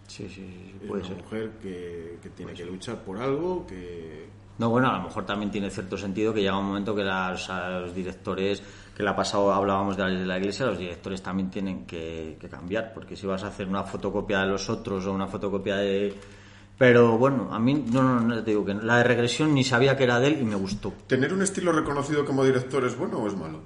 [0.09, 1.23] Sí, sí, sí, Es puede una ser.
[1.23, 4.27] mujer que, que tiene que luchar por algo, que...
[4.59, 7.49] No, bueno, a lo mejor también tiene cierto sentido que llega un momento que las-
[7.49, 8.63] a los directores,
[8.95, 12.49] que la pasado hablábamos de la, de la iglesia, los directores también tienen que, que
[12.49, 16.15] cambiar, porque si vas a hacer una fotocopia de los otros o una fotocopia de...
[16.77, 18.83] Pero bueno, a mí, no, no, no te digo que no.
[18.83, 20.93] la de regresión ni sabía que era de él y me gustó.
[21.07, 23.61] ¿Tener un estilo reconocido como director es bueno o es malo?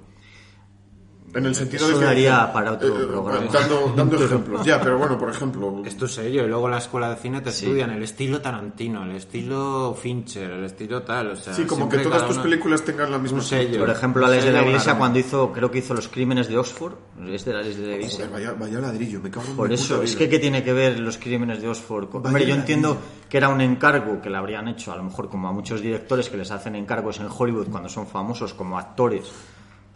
[1.37, 2.05] En el sentido Eso de que...
[2.05, 3.45] daría para otro programa.
[3.51, 4.65] Dando, dando ejemplos.
[4.65, 5.83] Ya, pero bueno, por ejemplo...
[5.85, 7.65] Es tu sello, y luego la escuela de cine te Sí.
[7.65, 11.53] estudian el estilo Tarantino, el estilo Fincher, el estilo tal, o sea...
[11.53, 13.79] Sí, como que todas tus uno- películas tengan la misma sello.
[13.79, 16.93] Por ejemplo, la de la iglesia cuando hizo, creo que hizo los crímenes de Oxford,
[17.29, 18.25] es de la de la iglesia.
[18.25, 20.99] Joder, vaya, vaya ladrillo, me cago en Por eso, es que ¿qué tiene que ver
[20.99, 22.05] los crímenes de Oxford?
[22.07, 22.55] Vaya Hombre, yo ladrillo.
[22.55, 22.97] entiendo
[23.29, 26.29] que era un encargo que le habrían hecho, a lo mejor como a muchos directores
[26.29, 29.25] que les hacen encargos en Hollywood cuando son famosos como actores.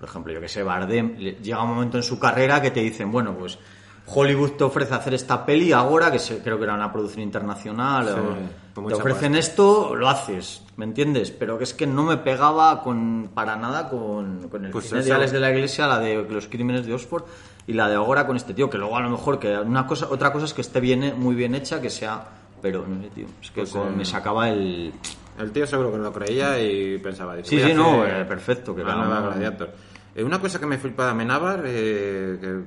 [0.01, 2.79] Por ejemplo, yo que sé, Bardem, le- llega un momento en su carrera que te
[2.79, 3.59] dicen, bueno, pues
[4.07, 8.07] Hollywood te ofrece hacer esta peli ahora, que se- creo que era una producción internacional,
[8.07, 9.37] Sí, o- con te ofrecen pasta.
[9.37, 11.29] esto, lo haces, ¿me entiendes?
[11.29, 15.03] Pero que es que no me pegaba con para nada con, con el Pues cine
[15.03, 17.23] de la Iglesia, la de los crímenes de Oxford
[17.67, 20.07] y la de ahora con este tío, que luego a lo mejor que una cosa,
[20.09, 22.25] otra cosa es que esté bien, muy bien hecha, que sea,
[22.59, 24.91] pero no sé, tío, es que Pues, con- eh, me sacaba el...
[25.39, 27.35] El tío seguro que lo creía y pensaba...
[27.43, 29.69] Sí, sí, no, eh, perfecto, que nueva uno- Gladiator.
[30.13, 32.63] Eh, una cosa que me flipa de Amenábar, eh,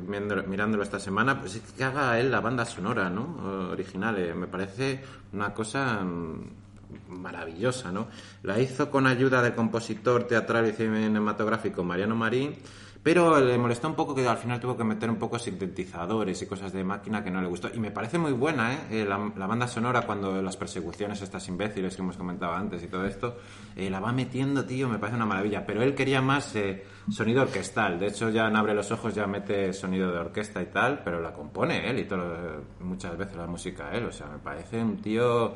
[0.47, 3.71] mirándolo esta semana, pues es que haga él la banda sonora, ¿no?
[3.71, 4.19] Original.
[4.19, 6.41] eh, me parece una cosa mm,
[7.09, 8.09] maravillosa, ¿no?
[8.43, 12.57] La hizo con ayuda del compositor teatral y cinematográfico Mariano Marín,
[13.05, 16.47] pero le molestó un poco que al final tuvo que meter un poco sintetizadores y
[16.47, 17.69] cosas de máquina que no le gustó.
[17.75, 18.79] Y me parece muy buena, ¿eh?
[19.03, 23.05] Eh, la, banda sonora cuando las persecuciones estas imbéciles que hemos comentado antes y todo
[23.05, 23.37] esto,
[23.77, 25.67] eh, la va metiendo, tío, me parece una maravilla.
[25.67, 28.01] Pero él quería más eh, sonido orquestal.
[28.01, 31.21] De hecho, ya en Abre los Ojos ya mete sonido de orquesta y tal, pero
[31.21, 34.07] la compone él y todo, muchas veces la música él.
[34.07, 35.53] O sea, me parece un tío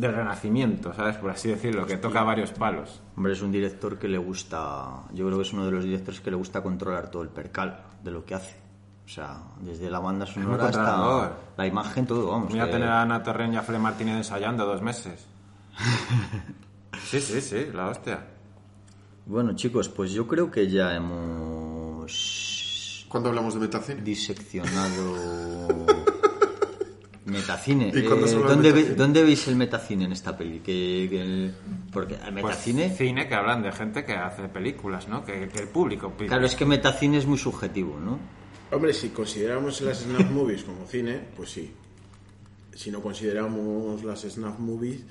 [0.00, 1.16] del renacimiento, ¿sabes?
[1.16, 3.00] Por así decirlo, que toca varios palos.
[3.16, 6.20] Hombre, es un director que le gusta, yo creo que es uno de los directores
[6.20, 8.56] que le gusta controlar todo el percal de lo que hace.
[9.04, 12.50] O sea, desde la banda sonora hasta la imagen, todo, vamos.
[12.50, 15.26] Voy a que- tener a Ana Torren y a Fle Martínez ensayando dos meses.
[17.04, 18.18] Sí, sí, sí, la hostia.
[19.24, 24.02] Bueno, chicos, pues yo creo que ya hemos Cuando hablamos de metacine.
[24.02, 25.86] diseccionado
[27.28, 27.92] metacine.
[27.94, 28.94] ¿Y cuándo Eh, de ¿dónde, ve- metacine?
[28.96, 30.60] ¿Dónde veis el metacine en esta peli?
[30.60, 31.50] Que, que-
[31.92, 35.24] porque el Pues metacine, cine que hablan de gente que hace películas, ¿no?
[35.24, 36.28] Que, que el público pide.
[36.28, 38.18] claro, es que metacine es muy subjetivo, ¿no?
[38.70, 41.72] Hombre, si consideramos las snuff movies como cine, pues sí.
[42.74, 45.04] Si no consideramos las snuff movies,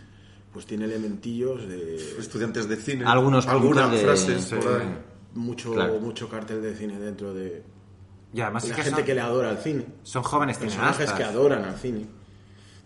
[0.53, 3.03] pues tiene elementillos de Estudiantes de cine.
[3.05, 4.87] Algunos Algunas puntos de- frases por ahí.
[5.35, 5.99] mucho, Claro.
[5.99, 7.63] mucho cartel de cine dentro de
[8.33, 9.85] Y además es la que gente son, que le adora al cine.
[10.03, 11.17] son jóvenes Personajes cineastas.
[11.17, 12.05] que adoran al cine.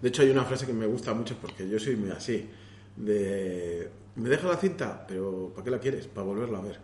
[0.02, 2.50] De hecho, hay una frase que me gusta mucho porque yo soy muy así.
[2.96, 6.08] De, me deja la cinta, pero ¿para qué la quieres?
[6.08, 6.80] Para volverla a ver.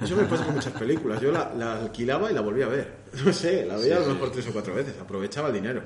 [0.00, 1.20] Eso me pasa con muchas películas.
[1.20, 3.02] Yo la, la alquilaba y la volvía a ver.
[3.24, 4.98] No sé, la veía a lo mejor tres o cuatro veces.
[5.00, 5.82] Aprovechaba el dinero.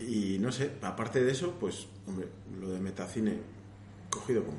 [0.00, 2.26] Y no sé, aparte de eso, pues, hombre,
[2.60, 3.38] lo de metacine
[4.10, 4.58] cogido como...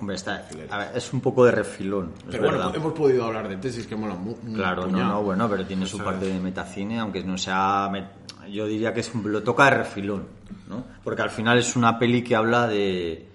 [0.00, 2.64] Hombre, está, a ver, es un poco de refilón, Pero verdad.
[2.70, 5.66] bueno, hemos podido hablar de tesis que mola mu- un Claro, no, no, bueno, pero
[5.66, 7.90] tiene su parte de metacine, aunque no sea.
[8.48, 10.26] Yo diría que es un- lo toca de refilón,
[10.68, 10.84] ¿no?
[11.02, 13.26] Porque al final es una peli que habla de,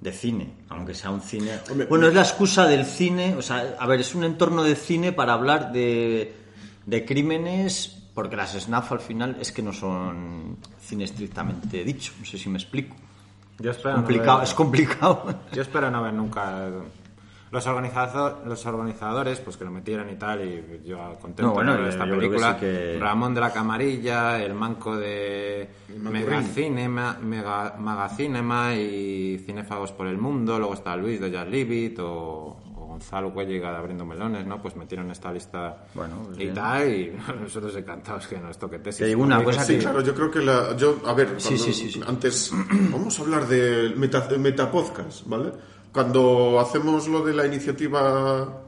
[0.00, 1.58] de cine, aunque sea un cine.
[1.70, 4.76] Hombre, bueno, es la excusa del cine, o sea, a ver, es un entorno de
[4.76, 6.34] cine para hablar de,
[6.86, 12.24] de crímenes, porque las SNAF al final es que no son cine estrictamente dicho, no
[12.24, 12.96] sé si me explico.
[13.58, 15.34] Yo espero complicado, no es ver- complicado.
[15.52, 16.68] Yo espero no ver nunca
[17.50, 21.78] los organizadores, los organizadores, pues que lo metieran y tal, y yo contento No, bueno,
[21.78, 22.52] de esta película.
[22.54, 25.66] sí que- Ramón de la Camarilla, el manco de.
[25.98, 32.56] Megacinema, Mega, Magacinema y Cinefagos por el Mundo, luego está Luis de Jazz Libit o
[32.98, 34.60] Gonzalo Cuelliga de Abriendo Melones, ¿no?
[34.60, 36.54] Pues metieron esta lista Bueno, pues y bien.
[36.54, 38.98] tal, y nosotros encantados que nos toque tesis.
[39.00, 40.76] Te digo una cosa Sí, que- claro, yo creo que la.
[40.76, 42.00] Yo, a ver, Sí, cuando- sí, sí, sí.
[42.06, 42.50] antes.
[42.92, 45.52] Vamos a hablar del meta, metapodcast, ¿vale?
[45.92, 48.62] Cuando hacemos lo de la iniciativa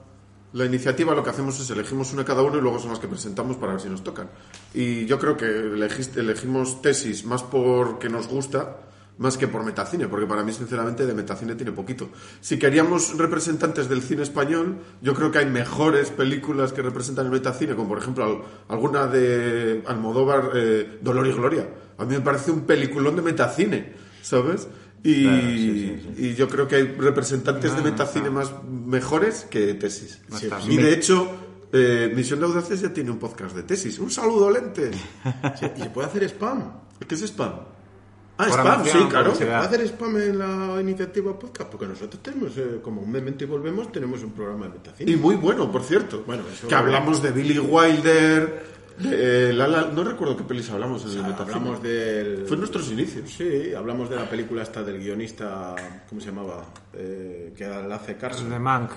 [0.53, 3.07] La iniciativa lo que hacemos es elegimos una cada uno y luego son las que
[3.07, 4.29] presentamos para ver si nos tocan.
[4.75, 8.79] Y yo creo que elegiste- elegimos tesis más porque nos gusta,
[9.21, 12.09] más que por metacine, porque para mí, sinceramente, de metacine tiene poquito.
[12.41, 17.33] Si queríamos representantes del cine español, yo creo que hay mejores películas que representan el
[17.33, 21.69] metacine, como por ejemplo al- alguna de Almodóvar, eh, Dolor y Gloria.
[21.99, 23.93] A mí me parece un peliculón de metacine,
[24.23, 24.67] ¿sabes?
[25.03, 29.75] Y, Claro, sí, sí, y yo creo que hay representantes de metacine más mejores que
[29.75, 30.21] tesis.
[30.29, 30.39] No
[30.71, 31.31] y de hecho,
[31.73, 33.99] eh, Misión de Audaces ya tiene un podcast de tesis.
[33.99, 34.91] Un saludo, Lente.
[35.61, 36.73] Sí, ¿Y se puede hacer spam?
[37.07, 37.53] ¿Qué es spam?
[38.41, 39.35] Ah, Por spam, sí, claro.
[39.35, 41.71] ¿Se puede hacer spam en la iniciativa podcast?
[41.71, 45.11] Porque nosotros tenemos, eh, como un Memento y Volvemos, tenemos un programa de metacine.
[45.11, 46.23] Y muy bueno, por cierto.
[46.27, 50.69] Bueno, eso- que hablamos de Billy Wilder, de eh, La La- no recuerdo qué pelis
[50.71, 51.55] hablamos en el metacine.
[51.55, 52.45] Hablamos del...
[52.47, 53.31] Fue en nuestros inicios.
[53.31, 55.75] Sí, hablamos de la película esta del guionista,
[56.09, 56.65] ¿cómo se llamaba?
[56.93, 58.51] Eh, que la hace Carson.
[58.51, 58.91] De Mank.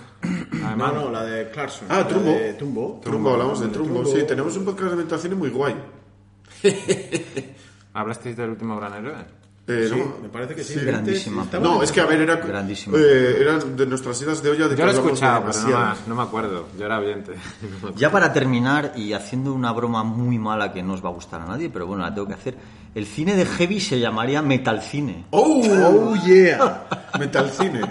[0.77, 1.87] No, no, la de Clarkson.
[1.89, 2.31] Ah, Trumbo.
[2.31, 3.01] de Tumbo.
[3.03, 4.05] Trumbo, hablamos de Trumbo.
[4.05, 5.75] Sí, tenemos un podcast de metacine muy guay.
[7.93, 9.13] ¿Hablasteis del último gran héroe?
[9.65, 10.73] Eh, Sí, no, me parece que sí.
[10.73, 10.79] Sí.
[10.85, 11.43] Grandísima.
[11.43, 12.97] Estaba- No, es que a ver, era, Grandísimo.
[12.97, 16.15] eh, eran de nuestras idas de olla de Yo lo he escuchado, pero no no
[16.15, 16.67] me acuerdo.
[16.77, 17.31] Yo era oyente.
[17.95, 21.41] Ya para terminar y haciendo una broma muy mala que no os va a gustar
[21.41, 22.57] a nadie, pero bueno, la tengo que hacer.
[22.93, 25.25] El cine de heavy se llamaría metalcine.
[25.29, 25.61] ¡Oh!
[25.65, 26.85] Oh, yeah.
[27.19, 27.81] Metalcine.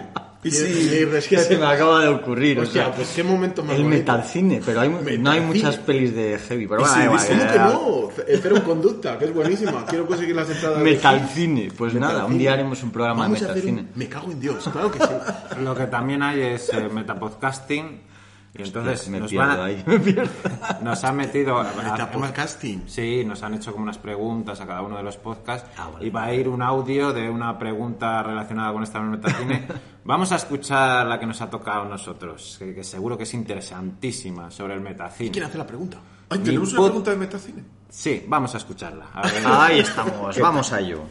[0.45, 0.95] Y Sí, si...
[0.97, 2.59] es que Se me acaba de ocurrir.
[2.59, 3.99] o sea, pues qué momento más el bonito.
[4.01, 4.89] metalcine, pero hay,
[5.19, 6.67] no hay muchas pelis de heavy.
[6.67, 8.09] Pero bueno, sí, igual, ¿Cómo ya- que no?
[8.27, 9.87] Eh, Cero en conducta, que es buenísima.
[9.87, 10.79] Quiero conseguir las entradas.
[10.79, 13.81] de- Metalcine, pues nada, un día haremos un programa Vamos de a metalcine.
[13.83, 15.05] un- Me cago en Dios, claro que sí.
[15.63, 18.11] Lo que también hay es eh, metapodcasting.
[18.55, 20.29] Y entonces me nos, pierdo van a- ahí, me pierdo.
[20.83, 21.65] nos han metido.
[22.13, 22.83] Metapodcasting.
[22.87, 25.71] Sí, nos han hecho como unas preguntas a cada uno de los podcasts.
[25.79, 26.07] Ah, vale.
[26.07, 29.67] Y va a ir un audio de una pregunta relacionada con esta metacine.
[30.05, 33.35] Vamos a escuchar la que nos ha tocado a nosotros, que, que seguro que es
[33.35, 35.31] interesantísima sobre el metacine.
[35.31, 35.99] ¿Quién hace la pregunta?
[36.29, 37.63] Ay, tenemos una pregunta de metacine.
[37.89, 39.07] Sí, vamos a escucharla.
[39.13, 39.43] A ver.
[39.47, 41.03] Ahí estamos, vamos a ello.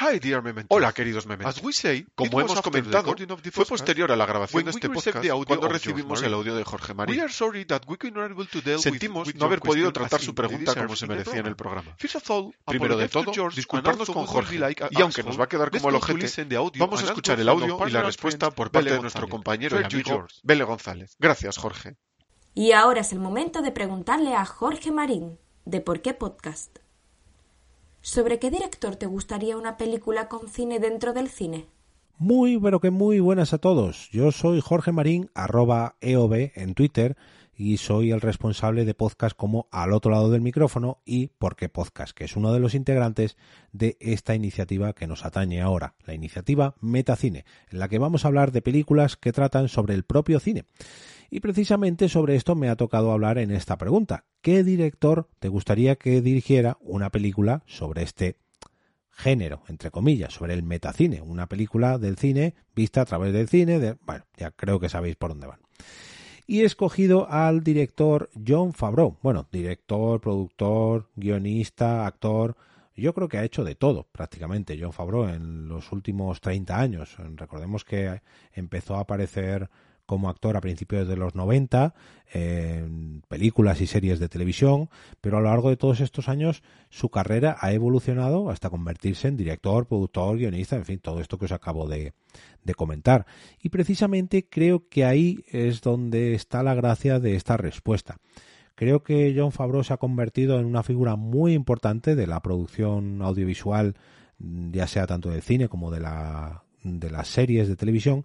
[0.00, 0.74] Hi, dear Mementos.
[0.74, 1.54] Hola, queridos mementos.
[1.58, 4.24] As we say, Como it was hemos comentado, recording of the fue posterior a la
[4.24, 7.14] grabación de we este podcast cuando recibimos el audio de Jorge Marín.
[7.16, 9.60] We are sorry that we could not able to deal with- Sentimos with no haber
[9.60, 11.84] podido tratar su pregunta como se merecía en el program.
[11.84, 11.96] programa.
[11.98, 14.58] First of all, Primero de apologize to todo, George, disculparnos con Jorge.
[14.90, 16.44] Y aunque nos va a quedar como el ojete,
[16.78, 19.30] vamos a escuchar answer el audio y la respuesta por parte Bele de nuestro González.
[19.30, 20.26] compañero y amigo.
[20.42, 21.16] Bele González.
[21.18, 21.96] Gracias, Jorge.
[22.54, 26.78] Y ahora es el momento de preguntarle a Jorge Marín, de Por qué Podcast.
[28.04, 31.66] ¿Sobre qué director te gustaría una película con cine dentro del cine?
[32.18, 34.10] Muy, pero que muy buenas a todos.
[34.10, 37.16] Yo soy Jorge Marín, arroba EOB en Twitter,
[37.56, 41.68] y soy el responsable de podcast como Al otro lado del micrófono y Por qué
[41.68, 43.36] Podcast, que es uno de los integrantes
[43.70, 48.28] de esta iniciativa que nos atañe ahora, la iniciativa Metacine, en la que vamos a
[48.28, 50.64] hablar de películas que tratan sobre el propio cine.
[51.34, 54.26] Y precisamente sobre esto me ha tocado hablar en esta pregunta.
[54.42, 58.36] ¿Qué director te gustaría que dirigiera una película sobre este
[59.08, 63.78] género, entre comillas, sobre el metacine, una película del cine vista a través del cine,
[63.78, 65.60] de, bueno, ya creo que sabéis por dónde van.
[66.46, 72.58] Y he escogido al director John Favreau, bueno, director, productor, guionista, actor,
[72.94, 77.16] yo creo que ha hecho de todo prácticamente John Favreau en los últimos 30 años.
[77.36, 78.20] Recordemos que
[78.52, 79.70] empezó a aparecer
[80.06, 81.94] como actor a principios de los 90
[82.32, 84.88] en películas y series de televisión,
[85.20, 89.36] pero a lo largo de todos estos años su carrera ha evolucionado hasta convertirse en
[89.36, 92.14] director, productor, guionista, en fin, todo esto que os acabo de,
[92.64, 93.26] de comentar.
[93.62, 98.18] Y precisamente creo que ahí es donde está la gracia de esta respuesta.
[98.74, 103.20] Creo que John Favreau se ha convertido en una figura muy importante de la producción
[103.22, 103.94] audiovisual,
[104.38, 108.24] ya sea tanto del cine como de, la, de las series de televisión,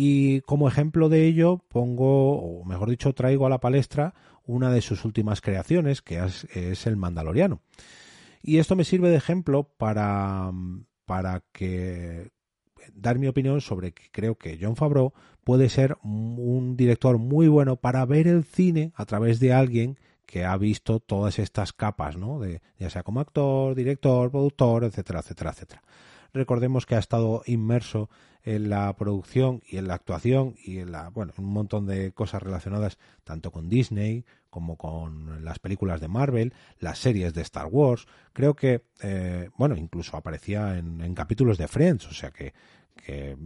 [0.00, 4.80] y como ejemplo de ello pongo, o mejor dicho, traigo a la palestra una de
[4.80, 7.62] sus últimas creaciones, que es, el Mandaloriano.
[8.40, 10.52] Y esto me sirve de ejemplo para,
[11.04, 12.30] para que
[12.94, 17.74] dar mi opinión sobre que creo que John Favreau puede ser un director muy bueno
[17.74, 22.38] para ver el cine a través de alguien que ha visto todas estas capas, ¿no?
[22.38, 25.82] De, ya sea como actor, director, productor, etcétera, etcétera, etcétera.
[26.32, 28.08] Recordemos que ha estado inmerso
[28.44, 32.12] en la producción y en la actuación y en la bueno en un montón de
[32.12, 37.66] cosas relacionadas tanto con Disney como con las películas de Marvel, las series de Star
[37.66, 38.06] Wars.
[38.32, 42.54] Creo que eh, bueno incluso aparecía en, capítulos de Friends, o sea que,
[42.96, 43.36] que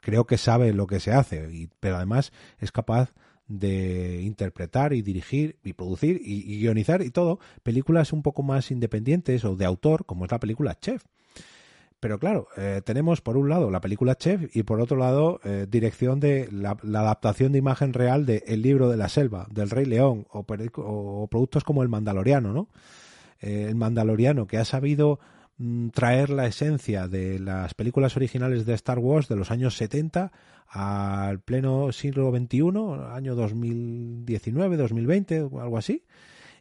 [0.00, 3.12] creo que sabe lo que se hace, y, pero además es capaz
[3.46, 9.44] de interpretar y dirigir y producir y guionizar y todo películas un poco más independientes
[9.44, 11.04] o de autor como es la película Chef
[12.00, 15.66] Pero claro, eh, tenemos por un lado la película Chef y por otro lado eh,
[15.68, 19.84] dirección de la, adaptación de imagen real de El libro de la selva, del Rey
[19.84, 22.68] León o, productos como El Mandaloriano, ¿no?
[23.40, 25.20] Eh, el Mandaloriano que ha sabido
[25.58, 30.32] mm, traer la esencia de las películas originales de Star Wars de los años 70
[30.68, 32.60] al pleno siglo XXI,
[33.12, 36.04] año 2019, 2020 o algo así,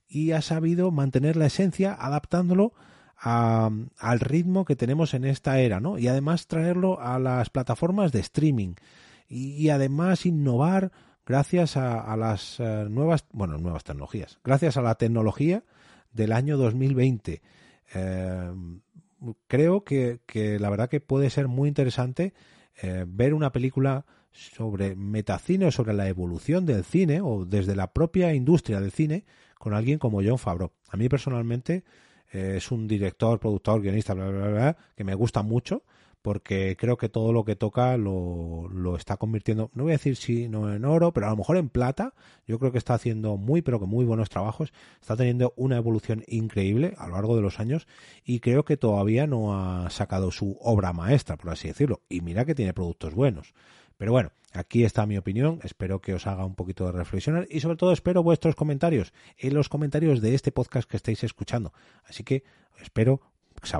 [0.10, 2.74] y ha sabido mantener la esencia adaptándolo
[3.22, 5.98] a- al ritmo que tenemos en esta era, ¿no?
[5.98, 8.74] Y además traerlo a las plataformas de streaming
[9.28, 10.92] y, además innovar
[11.26, 15.64] gracias a, a las eh, nuevas, bueno, nuevas tecnologías, gracias a la tecnología
[16.12, 17.42] del año 2020.
[17.94, 18.52] Eh,
[19.48, 22.34] creo que, que la verdad que puede ser muy interesante
[22.82, 27.92] eh, ver una película sobre metacine o sobre la evolución del cine o desde la
[27.94, 29.26] propia industria del cine
[29.58, 30.72] con alguien como John Favreau.
[30.90, 31.84] A mí personalmente
[32.32, 35.84] eh, es un director, productor, guionista, bla, bla, bla, que me gusta mucho
[36.22, 40.16] porque creo que todo lo que toca lo, lo está convirtiendo, no voy a decir
[40.18, 42.14] si no en oro, pero a lo mejor en plata.
[42.46, 44.74] Yo creo que está haciendo muy, pero que muy buenos trabajos.
[45.00, 47.88] Está teniendo una evolución increíble a lo largo de los años
[48.26, 52.02] y creo que todavía no ha sacado su obra maestra, por así decirlo.
[52.10, 53.54] Y mira que tiene productos buenos.
[54.00, 55.60] Pero bueno, aquí está mi opinión.
[55.62, 59.54] Espero que os haga un poquito de reflexionar y sobre todo espero vuestros comentarios en
[59.54, 61.74] los comentarios de este podcast que estáis escuchando.
[62.06, 62.46] Así que
[62.82, 63.20] espero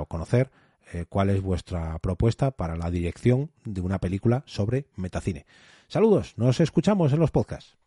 [0.08, 0.50] conocer
[0.92, 5.46] eh, cuál es vuestra propuesta para la dirección de una película sobre metacine.
[5.88, 7.78] Saludos, nos escuchamos en los podcasts.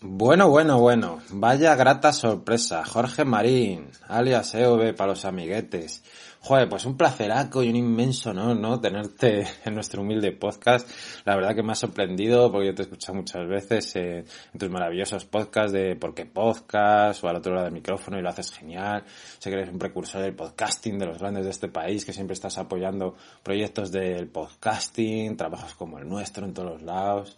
[0.00, 1.20] Bueno, bueno, bueno.
[1.30, 2.84] Vaya grata sorpresa.
[2.86, 6.04] Jorge Marín, alias EOB para los amiguetes.
[6.46, 8.78] Joder, pues un placeraco y un inmenso honor, ¿no?
[8.78, 10.88] Tenerte en nuestro humilde podcast.
[11.24, 14.58] La verdad que me ha sorprendido porque yo te he escuchado muchas veces eh, en
[14.60, 18.28] tus maravillosos podcasts de Por qué Podcast o al otro lado del micrófono y lo
[18.28, 19.02] haces genial.
[19.40, 22.34] Sé que eres un precursor del podcasting de los grandes de este país, que siempre
[22.34, 27.36] estás apoyando proyectos del podcasting, trabajos como el nuestro en todos los lados.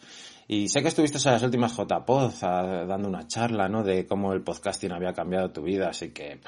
[0.50, 3.82] Y sé que estuviste en las últimas JPod a- dando una charla, ¿no?
[3.82, 6.40] De cómo el podcasting había cambiado tu vida, así que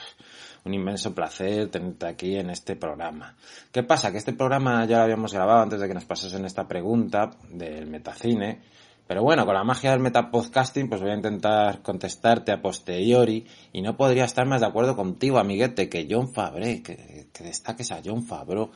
[0.65, 3.37] un inmenso placer tenerte aquí en este programa.
[3.71, 4.11] ¿Qué pasa?
[4.11, 7.87] Que este programa ya lo habíamos grabado antes de que nos pasasen esta pregunta del
[7.89, 8.63] metacine,
[9.07, 13.83] pero bueno, con la magia del metapodcasting, pues voy a intentar contestarte a posteriori y
[13.83, 18.01] no podría estar más de acuerdo contigo, amiguete, que John Fabre, que, que destaques a
[18.05, 18.71] John Favreau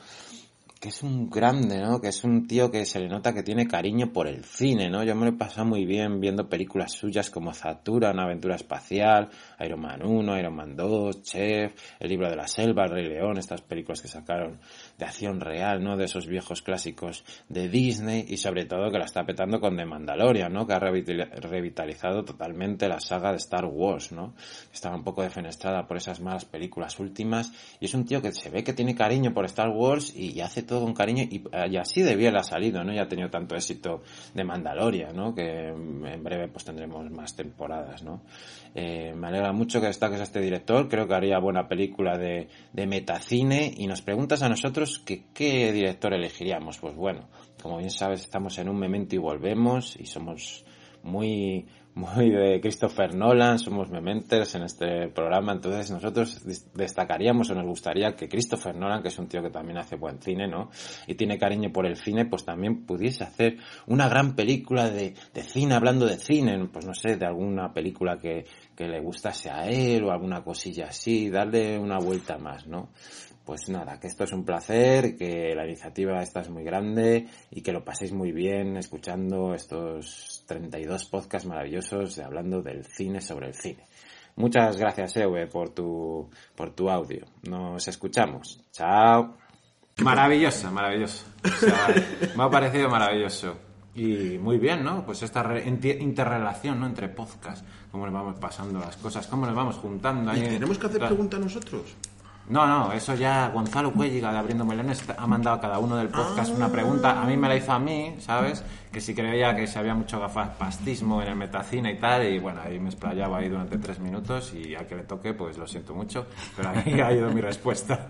[0.79, 1.99] que es un grande, ¿no?
[2.01, 5.03] Que es un tío que se le nota que tiene cariño por el cine, ¿no?
[5.03, 9.29] Yo me lo he pasado muy bien viendo películas suyas como Zatura, una aventura espacial,
[9.59, 13.37] Iron Man 1, Iron Man 2, Chef, El libro de la selva, El Rey León,
[13.37, 14.59] estas películas que sacaron
[14.97, 15.97] de acción real, ¿no?
[15.97, 19.85] De esos viejos clásicos de Disney y sobre todo que la está petando con The
[19.85, 20.65] Mandalorian, ¿no?
[20.65, 24.33] Que ha revitali- revitalizado totalmente la saga de Star Wars, ¿no?
[24.73, 28.49] Estaba un poco defenestrada por esas malas películas últimas y es un tío que se
[28.49, 31.43] ve que tiene cariño por Star Wars y hace todo con cariño y,
[31.77, 32.93] así de bien ha salido, ¿no?
[32.93, 34.01] Y ha tenido tanto éxito
[34.33, 35.35] de Mandalorian, ¿no?
[35.35, 38.21] Que en breve pues tendremos más temporadas, ¿no?
[38.77, 42.49] Eh, me alegra mucho que destaques a este director, creo que haría buena película de,
[42.73, 46.79] de metacine y nos preguntas a nosotros que qué director elegiríamos.
[46.79, 47.29] Pues bueno,
[47.61, 50.65] como bien sabes estamos en un memento y volvemos y somos
[51.03, 51.65] muy
[51.95, 56.41] muy de Christopher Nolan, somos mementers en este programa, entonces nosotros
[56.73, 60.21] destacaríamos o nos gustaría que Christopher Nolan, que es un tío que también hace buen
[60.21, 60.69] cine, ¿no?
[61.07, 65.41] Y tiene cariño por el cine, pues también pudiese hacer una gran película de, de
[65.41, 69.69] cine, hablando de cine, pues no sé, de alguna película que, que le gustase a
[69.69, 72.89] él o alguna cosilla así, darle una vuelta más, ¿no?
[73.45, 77.61] Pues nada, que esto es un placer, que la iniciativa esta es muy grande y
[77.61, 83.47] que lo paséis muy bien escuchando estos 32 podcasts maravillosos de hablando del cine sobre
[83.47, 83.85] el cine.
[84.37, 87.25] Muchas gracias, Ewe, por tu, por tu audio.
[87.43, 88.59] Nos escuchamos.
[88.71, 89.37] Chao.
[90.03, 91.25] Maravilloso, maravilloso.
[91.43, 91.87] O sea,
[92.35, 93.55] me ha parecido maravilloso.
[93.95, 95.05] Y muy bien, ¿no?
[95.05, 96.85] Pues esta interrelación, ¿no?
[96.85, 100.47] Entre podcasts, cómo le vamos pasando las cosas, cómo nos vamos juntando ¿Y ahí.
[100.49, 101.15] tenemos que hacer Claro.
[101.15, 101.95] pregunta nosotros?
[102.47, 106.09] No, no, eso ya Gonzalo Cuelliga de Abriendo Melones ha mandado a cada uno del
[106.09, 107.19] podcast una pregunta.
[107.19, 108.63] A mí me la hizo a mí, ¿sabes?
[108.91, 112.23] Que si creía que si había mucho gafapastismo en el metacine y tal.
[112.27, 115.57] Y bueno, ahí me explayaba ahí durante tres minutos y a que le toque, pues
[115.57, 116.27] lo siento mucho.
[116.55, 118.09] Pero ahí ha ido mi respuesta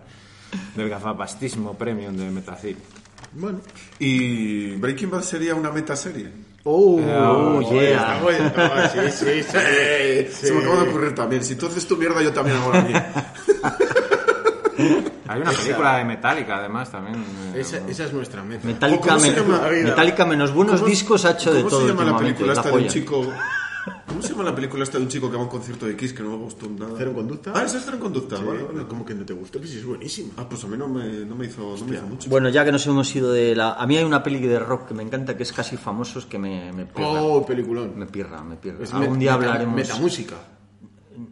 [0.76, 2.78] del gafapastismo premium del metacine.
[3.32, 3.60] Bueno.
[4.00, 6.30] ¿Y Breaking Bad sería una metaserie?
[6.66, 8.20] Oh, Oh, yeah.
[8.92, 10.48] Sí, sí, sí.
[10.48, 11.44] Se me acaba de ocurrir también.
[11.44, 13.14] Si tú haces tu mierda, yo también hago la mía.
[15.28, 17.16] Hay una película de Metallica, además, también.
[17.54, 18.66] eh, Esa, esa es nuestra meta.
[18.68, 22.18] Metallica, ¿Cómo men- menos buenos ¿Cómo- discos ha hecho de ¿Cómo todo se llama la
[22.18, 23.26] película la esta de un chico
[24.08, 25.96] ¿Cómo se llama la película esta de un chico que va a un concierto de
[25.96, 26.94] Kiss que no me gustó nada?
[26.98, 27.52] ¿Cero en conducta?
[27.56, 28.38] Ah, esa es Cero en conducta.
[28.38, 28.88] Sí, vale, vale.
[28.88, 29.60] ¿Cómo que no te gustó?
[29.60, 30.34] Pues sí, es buenísima.
[30.38, 32.30] Ah, pues a mí no me, no me, hizo, no me hizo mucho.
[32.30, 33.74] Bueno, ya que nos hemos ido de la...
[33.74, 36.40] A mí hay una peli de rock que me encanta, que es casi famosos, que
[36.40, 37.08] me, me pirra.
[37.22, 37.94] Oh, peliculón.
[37.98, 38.84] Me pirra, me pirra.
[38.84, 39.76] Es Algún met- día meta- hablaremos...
[39.76, 40.36] Metamúsica.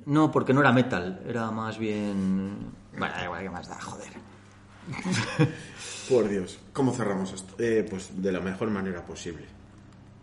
[0.05, 2.82] No, porque no era metal, era más bien...
[2.97, 3.79] Bueno, da igual, ¿qué más da?
[3.81, 4.09] Joder.
[6.09, 6.59] Por Dios.
[6.73, 7.55] ¿Cómo cerramos esto?
[7.57, 9.45] Eh, pues de la mejor manera posible.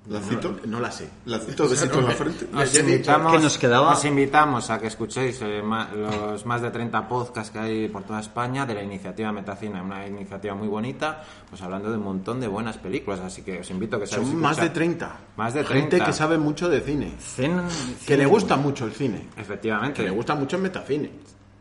[0.08, 0.60] ¿La No- cito?
[0.66, 1.08] No, la sé.
[1.26, 2.46] ¿La cito besito en la frente?
[2.46, 3.92] Os Ya he dicho, invitamos, ¿qué nos quedaba?
[3.92, 8.04] os invitamos a que escuchéis eh, ma- los más de 30 podcasts que hay por
[8.04, 12.40] toda España de la iniciativa Metacine, una iniciativa muy bonita, pues hablando de un montón
[12.40, 14.72] de buenas películas, así que os invito a que Son más de escuchar.
[14.74, 15.16] 30.
[15.36, 16.06] Más de Gente 30.
[16.06, 17.12] que sabe mucho de cine.
[17.36, 17.62] Cen-
[18.06, 19.28] Que le gusta mucho el cine.
[19.36, 19.94] Efectivamente.
[19.94, 21.10] Que le gusta mucho el metacine.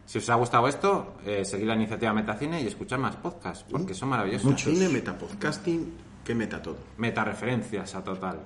[0.09, 3.93] Si os ha gustado esto, eh, seguid la iniciativa Metacine y escuchad más podcasts, porque
[3.93, 4.49] son maravillosos.
[4.49, 5.93] Metacine, metapodcasting,
[6.25, 6.77] que meta todo.
[6.97, 8.39] Metareferencias a total.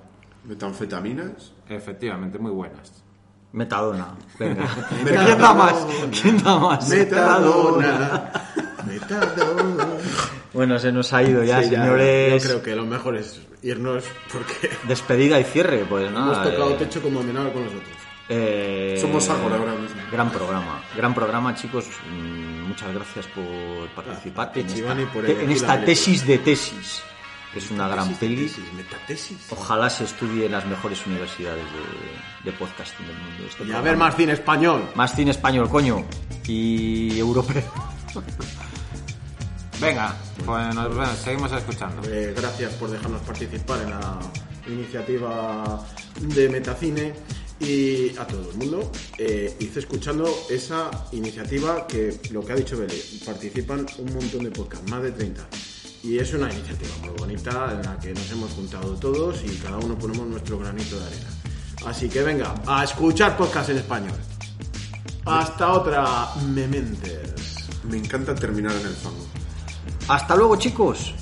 [0.44, 1.54] ¿Metanfetaminas?
[1.66, 3.02] Efectivamente, muy buenas.
[3.52, 4.08] Metadona.
[4.38, 4.62] Venga.
[5.04, 5.24] Metadona.
[5.24, 5.86] ¿Quién da más?
[6.20, 6.88] ¿Quién da más?
[6.90, 8.32] Metadona.
[8.86, 9.86] Metadona.
[10.52, 12.42] Bueno, se nos ha ido ya, Sí, ya, señores.
[12.42, 16.44] Yo creo que lo mejor es irnos porque Despedida y cierre, pues hemos nada.
[16.44, 18.03] tocado eh, techo como Amenábar con nosotros.
[18.28, 20.00] Eh, Somos Ágora ahora mismo.
[20.10, 21.86] Gran programa, gran programa, chicos.
[22.10, 27.02] Mm, Muchas gracias por participar en esta, por en tesis de tesis.
[27.54, 28.48] Es una gran peli.
[28.48, 29.38] tesis, metatesis.
[29.50, 33.44] Ojalá se estudie en las mejores universidades de, de podcasting del mundo.
[33.46, 34.90] Este Y a ver más cine español.
[34.96, 36.04] Más cine español, coño.
[36.48, 37.62] Y europeo.
[39.80, 42.02] Venga, pues nos seguimos escuchando.
[42.10, 44.18] Eh, gracias por dejarnos participar en la
[44.66, 45.84] iniciativa
[46.20, 47.12] de Metacine
[47.60, 48.90] y a todo el mundo.
[49.18, 52.94] Eh, hice escuchando esa iniciativa que, lo que ha dicho Bele,
[53.24, 55.46] participan un montón de podcasts, más de 30.
[56.02, 59.78] Y es una iniciativa muy bonita en la que nos hemos juntado todos y cada
[59.78, 61.28] uno ponemos nuestro granito de arena.
[61.86, 64.16] Así que venga, a escuchar podcast en español.
[65.24, 67.54] Hasta otra, Mementes.
[67.84, 69.26] Me encanta terminar en el fango.
[70.08, 71.14] Hasta luego, chicos.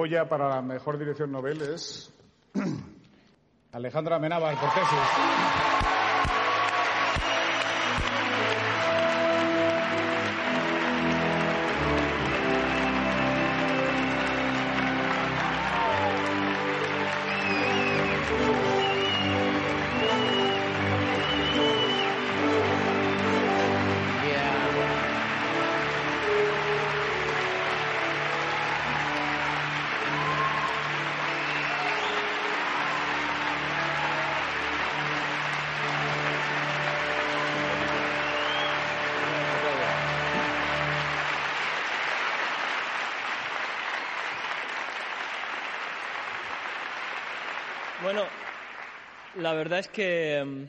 [0.00, 2.10] Goya para la mejor dirección novel es
[3.72, 5.79] Alejandra Amenábar por tesis.
[49.40, 50.64] La verdad es que mm,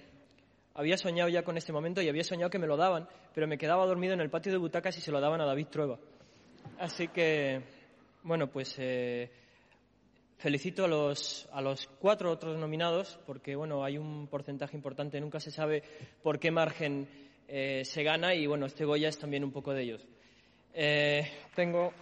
[0.75, 3.57] había soñado ya con este momento y había soñado que me lo daban, pero me
[3.57, 5.99] quedaba dormido en el patio de butacas y se lo daban a David Trueba.
[6.79, 7.61] Así que,
[8.23, 9.29] bueno, pues eh,
[10.37, 15.39] felicito a los, a los cuatro otros nominados porque, bueno, hay un porcentaje importante, nunca
[15.39, 15.83] se sabe
[16.23, 17.07] por qué margen
[17.47, 20.07] eh, se gana y, bueno, este Goya es también un poco de ellos.
[20.73, 21.93] Eh, tengo.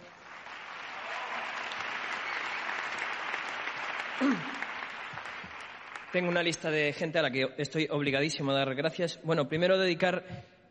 [6.12, 9.20] Tengo una lista de gente a la que estoy obligadísimo a dar gracias.
[9.22, 10.24] Bueno, primero dedicar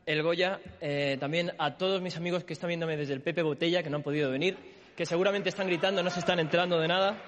[0.05, 3.81] el Goya eh, también a todos mis amigos que están viéndome desde el Pepe Botella,
[3.81, 4.57] que no han podido venir,
[4.97, 7.23] que seguramente están gritando, no se están enterando de nada.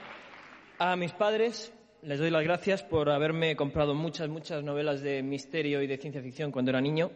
[0.78, 5.82] A mis padres les doy las gracias por haberme comprado muchas, muchas novelas de misterio
[5.82, 7.12] y de ciencia ficción cuando era niño.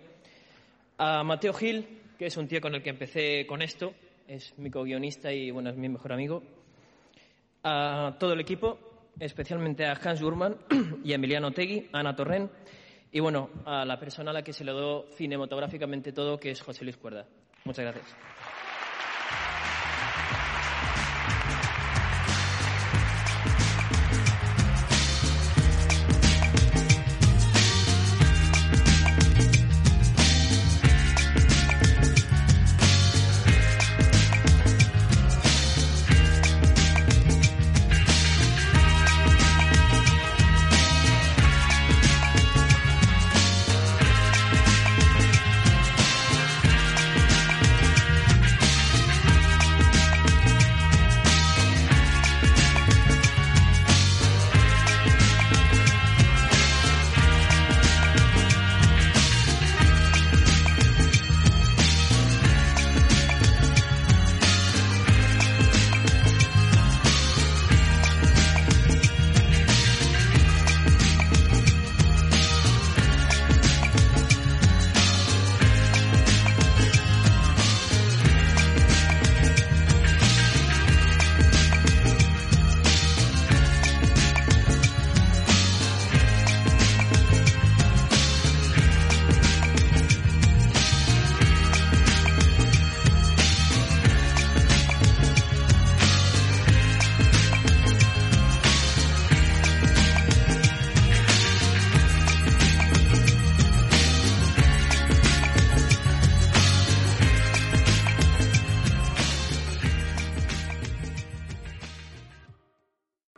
[0.97, 1.85] A Mateo Gil,
[2.17, 3.93] que es un tío con el que empecé con esto,
[4.29, 6.41] es mi co-guionista y bueno, es mi mejor amigo.
[7.63, 10.57] A todo el equipo, especialmente a Hans Gurman
[11.03, 12.49] y a Emiliano Tegui, a Ana Torren
[13.11, 16.61] y bueno, a la persona a la que se le dio cinematográficamente todo, que es
[16.61, 17.25] José Luis Cuerda.
[17.63, 18.34] Muchas gracias.